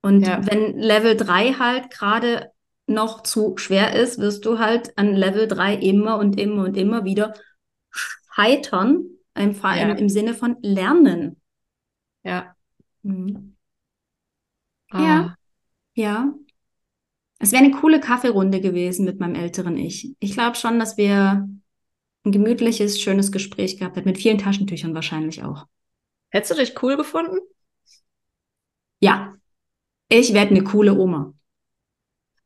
Und 0.00 0.26
ja. 0.26 0.40
wenn 0.46 0.78
Level 0.78 1.18
3 1.18 1.52
halt 1.58 1.90
gerade 1.90 2.50
noch 2.86 3.22
zu 3.22 3.58
schwer 3.58 3.94
ist, 3.94 4.18
wirst 4.18 4.46
du 4.46 4.58
halt 4.58 4.96
an 4.96 5.14
Level 5.14 5.46
3 5.46 5.74
immer 5.74 6.16
und 6.16 6.40
immer 6.40 6.64
und 6.64 6.78
immer 6.78 7.04
wieder 7.04 7.34
Heitern, 8.36 9.04
im, 9.34 9.52
ja. 9.52 9.74
im, 9.76 9.96
im 9.96 10.08
Sinne 10.08 10.34
von 10.34 10.56
Lernen. 10.62 11.40
Ja. 12.22 12.54
Mhm. 13.02 13.56
Ah. 14.90 15.02
Ja. 15.02 15.36
Ja. 15.94 16.34
Es 17.38 17.52
wäre 17.52 17.64
eine 17.64 17.72
coole 17.72 18.00
Kaffeerunde 18.00 18.60
gewesen 18.60 19.04
mit 19.04 19.18
meinem 19.18 19.34
älteren 19.34 19.76
Ich. 19.76 20.14
Ich 20.20 20.32
glaube 20.34 20.56
schon, 20.56 20.78
dass 20.78 20.96
wir 20.96 21.48
ein 22.24 22.32
gemütliches, 22.32 23.00
schönes 23.00 23.32
Gespräch 23.32 23.78
gehabt 23.78 23.96
hätten, 23.96 24.08
mit 24.08 24.18
vielen 24.18 24.38
Taschentüchern 24.38 24.94
wahrscheinlich 24.94 25.42
auch. 25.42 25.66
Hättest 26.30 26.52
du 26.52 26.56
dich 26.56 26.82
cool 26.82 26.96
gefunden? 26.96 27.38
Ja. 29.00 29.34
Ich 30.08 30.32
werde 30.34 30.50
eine 30.50 30.62
coole 30.62 30.94
Oma. 30.94 31.34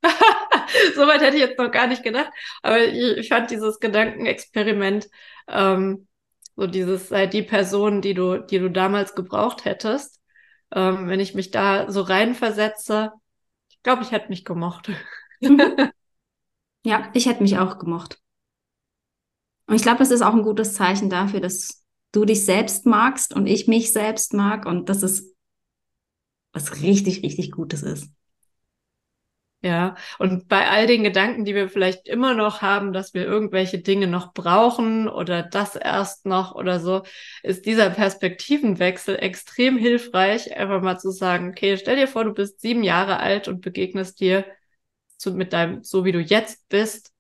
Soweit 0.95 1.21
hätte 1.21 1.37
ich 1.37 1.43
jetzt 1.43 1.59
noch 1.59 1.71
gar 1.71 1.87
nicht 1.87 2.03
gedacht. 2.03 2.31
Aber 2.63 2.85
ich, 2.85 3.19
ich 3.19 3.29
fand 3.29 3.51
dieses 3.51 3.79
Gedankenexperiment, 3.81 5.09
ähm, 5.49 6.09
so 6.57 6.67
dieses, 6.67 7.09
sei 7.09 7.27
die 7.27 7.43
Person, 7.43 8.01
die 8.01 8.15
du, 8.15 8.39
die 8.39 8.59
du 8.59 8.71
damals 8.71 9.15
gebraucht 9.15 9.65
hättest. 9.65 10.21
Ähm, 10.75 11.09
wenn 11.09 11.21
ich 11.21 11.35
mich 11.35 11.51
da 11.51 11.91
so 11.91 12.03
reinversetze, 12.03 13.13
ich 13.69 13.83
glaube, 13.83 14.03
ich 14.03 14.11
hätte 14.11 14.29
mich 14.29 14.45
gemocht. 14.45 14.91
ja, 16.85 17.11
ich 17.15 17.27
hätte 17.27 17.43
mich 17.43 17.59
auch 17.59 17.79
gemocht. 17.79 18.19
Und 19.67 19.75
ich 19.75 19.83
glaube, 19.83 19.99
das 19.99 20.11
ist 20.11 20.23
auch 20.23 20.35
ein 20.35 20.43
gutes 20.43 20.75
Zeichen 20.75 21.11
dafür, 21.11 21.41
dass 21.41 21.85
du 22.13 22.25
dich 22.25 22.45
selbst 22.45 22.87
magst 22.87 23.35
und 23.35 23.47
ich 23.47 23.67
mich 23.67 23.93
selbst 23.93 24.33
mag 24.33 24.65
und 24.67 24.89
dass 24.89 25.03
es 25.03 25.35
was 26.53 26.81
richtig, 26.81 27.23
richtig 27.23 27.51
Gutes 27.51 27.83
ist. 27.83 28.11
Ja, 29.63 29.97
und 30.19 30.49
bei 30.49 30.69
all 30.69 30.87
den 30.87 31.03
Gedanken, 31.03 31.45
die 31.45 31.55
wir 31.55 31.69
vielleicht 31.69 32.07
immer 32.07 32.35
noch 32.35 32.63
haben, 32.63 32.93
dass 32.93 33.15
wir 33.15 33.25
irgendwelche 33.25 33.79
Dinge 33.79 34.07
noch 34.07 34.33
brauchen 34.33 35.09
oder 35.09 35.43
das 35.43 35.75
erst 35.75 36.27
noch 36.27 36.55
oder 36.55 36.79
so, 36.79 37.03
ist 37.43 37.67
dieser 37.67 37.91
Perspektivenwechsel 37.91 39.17
extrem 39.17 39.77
hilfreich, 39.77 40.57
einfach 40.57 40.83
mal 40.83 40.99
zu 40.99 41.11
sagen, 41.11 41.51
okay, 41.51 41.77
stell 41.79 41.97
dir 41.97 42.07
vor, 42.07 42.25
du 42.25 42.33
bist 42.33 42.61
sieben 42.61 42.85
Jahre 42.85 43.19
alt 43.19 43.49
und 43.49 43.63
begegnest 43.63 44.21
dir 44.21 44.45
zu, 45.17 45.33
mit 45.33 45.53
deinem, 45.53 45.83
so 45.83 46.05
wie 46.05 46.13
du 46.13 46.21
jetzt 46.21 46.69
bist, 46.69 47.13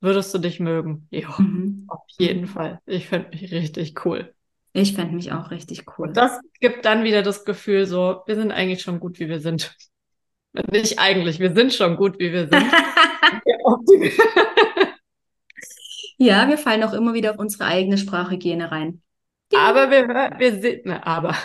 würdest 0.00 0.32
du 0.34 0.38
dich 0.38 0.60
mögen? 0.60 1.08
Ja, 1.10 1.34
mhm. 1.38 1.86
auf 1.88 2.04
jeden. 2.18 2.46
Fall. 2.46 2.80
Ich 2.86 3.08
fände 3.08 3.30
mich 3.30 3.50
richtig 3.52 4.04
cool. 4.04 4.34
Ich 4.72 4.94
fände 4.94 5.14
mich 5.14 5.32
auch 5.32 5.50
richtig 5.50 5.84
cool. 5.98 6.08
Und 6.08 6.16
das 6.18 6.38
gibt 6.60 6.84
dann 6.84 7.02
wieder 7.02 7.22
das 7.22 7.46
Gefühl, 7.46 7.86
so, 7.86 8.20
wir 8.26 8.34
sind 8.34 8.52
eigentlich 8.52 8.82
schon 8.82 9.00
gut, 9.00 9.18
wie 9.18 9.28
wir 9.28 9.40
sind. 9.40 9.74
Nicht 10.70 10.98
eigentlich, 10.98 11.38
wir 11.38 11.54
sind 11.54 11.72
schon 11.74 11.96
gut, 11.96 12.18
wie 12.18 12.32
wir 12.32 12.48
sind. 12.48 12.64
ja, 16.18 16.48
wir 16.48 16.58
fallen 16.58 16.82
auch 16.84 16.92
immer 16.92 17.14
wieder 17.14 17.32
auf 17.32 17.38
unsere 17.38 17.64
eigene 17.64 17.98
Sprachhygiene 17.98 18.70
rein. 18.70 19.02
Aber 19.54 19.90
wir, 19.90 20.08
wir 20.38 20.60
sind, 20.60 20.86
ne, 20.86 21.06
aber. 21.06 21.36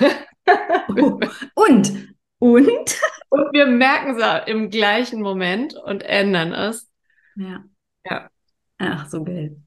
Oh, 0.90 1.20
und, 1.56 2.16
und? 2.40 3.00
Und 3.30 3.54
wir 3.54 3.68
merken 3.68 4.20
es 4.20 4.48
im 4.48 4.70
gleichen 4.70 5.22
Moment 5.22 5.76
und 5.76 6.02
ändern 6.04 6.54
es. 6.54 6.90
Ja. 7.36 7.64
Ja. 8.06 8.30
Ach, 8.78 9.08
so 9.10 9.24
geil. 9.24 9.62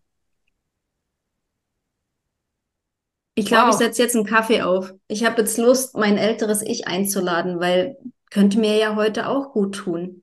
Ich 3.37 3.47
glaube, 3.47 3.69
wow. 3.69 3.75
ich 3.75 3.79
setze 3.79 4.03
jetzt 4.03 4.15
einen 4.15 4.27
Kaffee 4.27 4.63
auf. 4.63 4.93
Ich 5.09 5.25
habe 5.25 5.43
jetzt 5.43 5.59
Lust, 5.59 5.97
mein 5.97 6.19
älteres 6.19 6.63
Ich 6.63 6.87
einzuladen, 6.87 7.59
weil 7.59 7.97
könnte 8.31 8.59
mir 8.59 8.77
ja 8.77 8.97
heute 8.97 9.29
auch 9.29 9.53
gut 9.53 9.77
tun. 9.77 10.23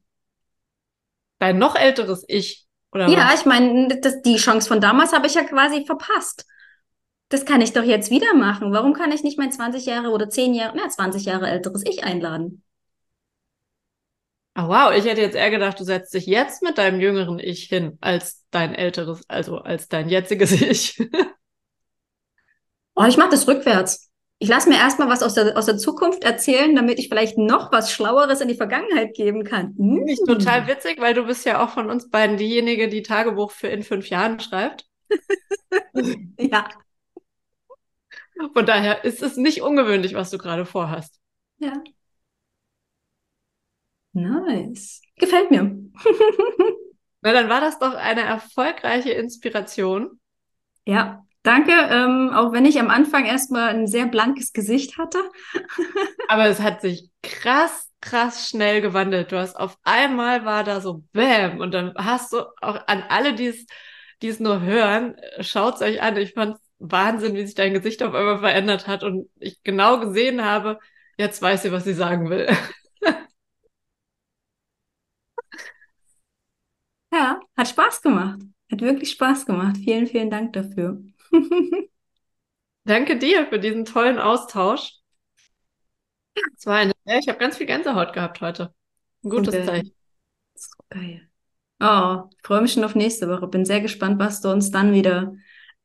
Dein 1.39 1.57
noch 1.57 1.75
älteres 1.75 2.23
Ich, 2.29 2.67
oder 2.93 3.11
Ja, 3.11 3.17
was? 3.17 3.35
ich 3.35 3.45
meine, 3.45 3.99
die 4.25 4.35
Chance 4.37 4.67
von 4.67 4.79
damals 4.81 5.13
habe 5.13 5.27
ich 5.27 5.33
ja 5.35 5.43
quasi 5.43 5.85
verpasst. 5.85 6.45
Das 7.29 7.45
kann 7.45 7.61
ich 7.61 7.73
doch 7.73 7.83
jetzt 7.83 8.11
wieder 8.11 8.33
machen. 8.35 8.73
Warum 8.73 8.93
kann 8.93 9.11
ich 9.11 9.23
nicht 9.23 9.37
mein 9.39 9.51
20 9.51 9.85
Jahre 9.87 10.09
oder 10.11 10.29
10 10.29 10.53
Jahre, 10.53 10.75
na, 10.77 10.89
20 10.89 11.25
Jahre 11.25 11.49
älteres 11.49 11.83
Ich 11.85 12.03
einladen? 12.03 12.63
Oh, 14.55 14.67
wow, 14.67 14.91
ich 14.93 15.05
hätte 15.05 15.21
jetzt 15.21 15.35
eher 15.35 15.49
gedacht, 15.49 15.79
du 15.79 15.85
setzt 15.85 16.13
dich 16.13 16.25
jetzt 16.25 16.61
mit 16.61 16.77
deinem 16.77 16.99
jüngeren 16.99 17.39
Ich 17.39 17.63
hin, 17.65 17.97
als 18.01 18.45
dein 18.51 18.75
älteres, 18.75 19.23
also 19.29 19.59
als 19.59 19.87
dein 19.87 20.09
jetziges 20.09 20.51
Ich. 20.61 20.97
oh, 22.95 23.05
ich 23.05 23.17
mache 23.17 23.29
das 23.31 23.47
rückwärts 23.47 24.10
ich 24.41 24.49
lasse 24.49 24.69
mir 24.69 24.77
erstmal 24.77 25.07
was 25.07 25.21
aus 25.21 25.35
der, 25.35 25.55
aus 25.55 25.67
der 25.67 25.77
Zukunft 25.77 26.23
erzählen, 26.23 26.75
damit 26.75 26.97
ich 26.97 27.09
vielleicht 27.09 27.37
noch 27.37 27.71
was 27.71 27.91
Schlaueres 27.91 28.41
in 28.41 28.47
die 28.47 28.55
Vergangenheit 28.55 29.13
geben 29.13 29.43
kann. 29.43 29.75
Hm. 29.77 30.03
Nicht 30.03 30.25
total 30.25 30.65
witzig, 30.65 30.99
weil 30.99 31.13
du 31.13 31.27
bist 31.27 31.45
ja 31.45 31.63
auch 31.63 31.69
von 31.69 31.91
uns 31.91 32.09
beiden 32.09 32.37
diejenige, 32.37 32.89
die 32.89 33.03
Tagebuch 33.03 33.51
für 33.51 33.67
in 33.67 33.83
fünf 33.83 34.09
Jahren 34.09 34.39
schreibt. 34.39 34.87
ja. 36.39 36.67
Von 38.51 38.65
daher 38.65 39.03
ist 39.03 39.21
es 39.21 39.37
nicht 39.37 39.61
ungewöhnlich, 39.61 40.15
was 40.15 40.31
du 40.31 40.39
gerade 40.39 40.65
vorhast. 40.65 41.19
Ja. 41.59 41.83
Nice. 44.13 45.03
Gefällt 45.17 45.51
mir. 45.51 45.61
Na, 47.21 47.31
dann 47.31 47.47
war 47.47 47.61
das 47.61 47.77
doch 47.77 47.93
eine 47.93 48.21
erfolgreiche 48.21 49.11
Inspiration. 49.11 50.19
Ja, 50.87 51.27
Danke, 51.43 51.71
ähm, 51.71 52.31
auch 52.33 52.51
wenn 52.53 52.65
ich 52.65 52.79
am 52.79 52.89
Anfang 52.89 53.25
erstmal 53.25 53.69
ein 53.69 53.87
sehr 53.87 54.05
blankes 54.05 54.53
Gesicht 54.53 54.97
hatte. 54.97 55.17
Aber 56.27 56.45
es 56.45 56.59
hat 56.59 56.81
sich 56.81 57.09
krass 57.23 57.87
krass 58.01 58.49
schnell 58.49 58.81
gewandelt. 58.81 59.31
Du 59.31 59.37
hast 59.37 59.55
auf 59.55 59.77
einmal 59.83 60.43
war 60.43 60.63
da 60.63 60.81
so 60.81 61.03
Bäm 61.13 61.59
und 61.59 61.71
dann 61.73 61.93
hast 61.95 62.33
du 62.33 62.39
auch 62.61 62.87
an 62.87 63.03
alle, 63.09 63.35
die 63.35 63.45
es, 63.47 63.65
die 64.21 64.27
es 64.27 64.39
nur 64.39 64.61
hören, 64.61 65.15
schaut's 65.39 65.81
euch 65.81 66.01
an. 66.01 66.17
Ich 66.17 66.33
fand 66.33 66.57
Wahnsinn, 66.79 67.35
wie 67.35 67.45
sich 67.45 67.53
dein 67.55 67.73
Gesicht 67.73 68.01
auf 68.01 68.13
einmal 68.15 68.39
verändert 68.39 68.87
hat 68.87 69.03
und 69.03 69.29
ich 69.39 69.61
genau 69.63 69.99
gesehen 69.99 70.43
habe, 70.43 70.79
jetzt 71.17 71.41
weiß 71.43 71.61
sie, 71.61 71.71
was 71.71 71.83
sie 71.83 71.93
sagen 71.93 72.29
will. 72.29 72.47
Ja, 77.13 77.39
hat 77.57 77.67
Spaß 77.69 78.01
gemacht. 78.01 78.39
Hat 78.71 78.81
wirklich 78.81 79.11
Spaß 79.11 79.45
gemacht. 79.45 79.77
Vielen, 79.77 80.07
vielen 80.07 80.29
Dank 80.29 80.53
dafür. 80.53 81.01
Danke 82.85 83.17
dir 83.17 83.47
für 83.47 83.57
diesen 83.59 83.85
tollen 83.85 84.19
Austausch. 84.19 84.99
Es 86.57 86.65
war 86.65 86.77
eine, 86.77 86.93
ich 87.19 87.27
habe 87.27 87.37
ganz 87.39 87.57
viel 87.57 87.65
Gänsehaut 87.67 88.13
gehabt 88.13 88.41
heute. 88.41 88.73
Ein 89.23 89.29
gutes 89.29 89.55
Okay. 89.55 89.63
Zeichen. 89.63 89.93
So 90.55 90.69
geil. 90.89 91.29
Oh, 91.81 92.29
ich 92.31 92.37
freue 92.47 92.61
mich 92.61 92.73
schon 92.73 92.83
auf 92.85 92.95
nächste 92.95 93.29
Woche. 93.29 93.47
Bin 93.47 93.65
sehr 93.65 93.81
gespannt, 93.81 94.19
was 94.19 94.41
du 94.41 94.49
uns 94.51 94.71
dann 94.71 94.93
wieder 94.93 95.35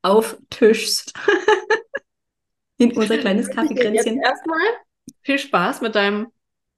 auftischst. 0.03 1.15
In 2.79 2.97
unser 2.97 3.19
kleines 3.19 3.51
Kaffeekränzchen. 3.51 4.23
erstmal 4.23 4.61
viel 5.23 5.39
Spaß 5.39 5.81
mit 5.83 5.95
deinem 5.95 6.33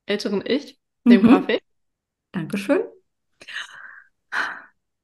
älteren 0.06 0.44
Ich, 0.46 0.78
dem 1.08 1.22
Mhm. 1.22 1.24
Kaffee. 1.24 1.60
Dankeschön. 2.32 2.82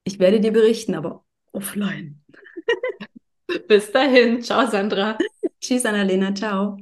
Ich 0.04 0.18
werde 0.18 0.40
dir 0.40 0.52
berichten, 0.52 0.94
aber 0.94 1.24
offline. 1.52 2.22
Bis 3.68 3.90
dahin. 3.92 4.42
Ciao, 4.42 4.66
Sandra. 4.66 5.18
Tschüss, 5.60 5.84
Annalena. 5.84 6.34
Ciao. 6.34 6.76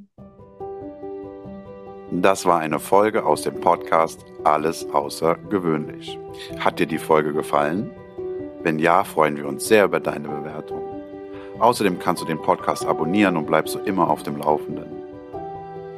Das 2.11 2.45
war 2.45 2.59
eine 2.59 2.79
Folge 2.79 3.25
aus 3.25 3.43
dem 3.43 3.59
Podcast 3.61 4.25
Alles 4.45 4.87
außergewöhnlich. 4.93 6.19
Hat 6.59 6.79
dir 6.79 6.87
die 6.87 6.99
Folge 6.99 7.33
gefallen? 7.33 7.91
Wenn 8.63 8.79
ja, 8.79 9.03
freuen 9.03 9.37
wir 9.37 9.47
uns 9.47 9.67
sehr 9.67 9.87
über 9.87 9.99
deine 9.99 10.29
Bewertung. 10.29 10.83
Außerdem 11.59 11.99
kannst 11.99 12.23
du 12.23 12.27
den 12.27 12.41
Podcast 12.41 12.85
abonnieren 12.85 13.37
und 13.37 13.47
bleibst 13.47 13.73
so 13.73 13.79
immer 13.81 14.11
auf 14.11 14.23
dem 14.23 14.37
Laufenden. 14.37 14.87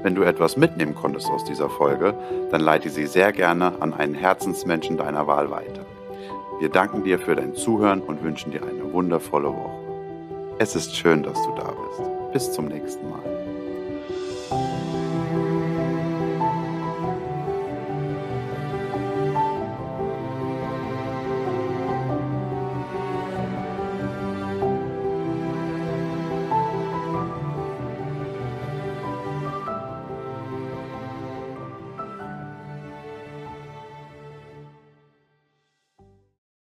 Wenn 0.03 0.15
du 0.15 0.23
etwas 0.23 0.57
mitnehmen 0.57 0.95
konntest 0.95 1.29
aus 1.31 1.45
dieser 1.45 1.71
Folge, 1.71 2.15
dann 2.51 2.61
leite 2.61 2.91
sie 2.91 3.07
sehr 3.07 3.33
gerne 3.33 3.81
an 3.81 3.95
einen 3.95 4.15
Herzensmenschen 4.15 4.97
deiner 4.97 5.27
Wahl 5.27 5.51
weiter. 5.51 5.85
Wir 6.61 6.69
danken 6.69 7.03
dir 7.03 7.19
für 7.19 7.35
dein 7.35 7.55
Zuhören 7.55 8.01
und 8.01 8.23
wünschen 8.23 8.53
dir 8.53 8.63
eine 8.63 8.93
wundervolle 8.93 9.49
Woche. 9.49 9.84
Es 10.59 10.77
ist 10.77 10.95
schön, 10.95 11.23
dass 11.25 11.35
du 11.43 11.53
da 11.57 11.73
bist. 11.73 12.33
Bis 12.33 12.53
zum 12.53 12.67
nächsten 12.67 13.11
Mal. 13.11 13.34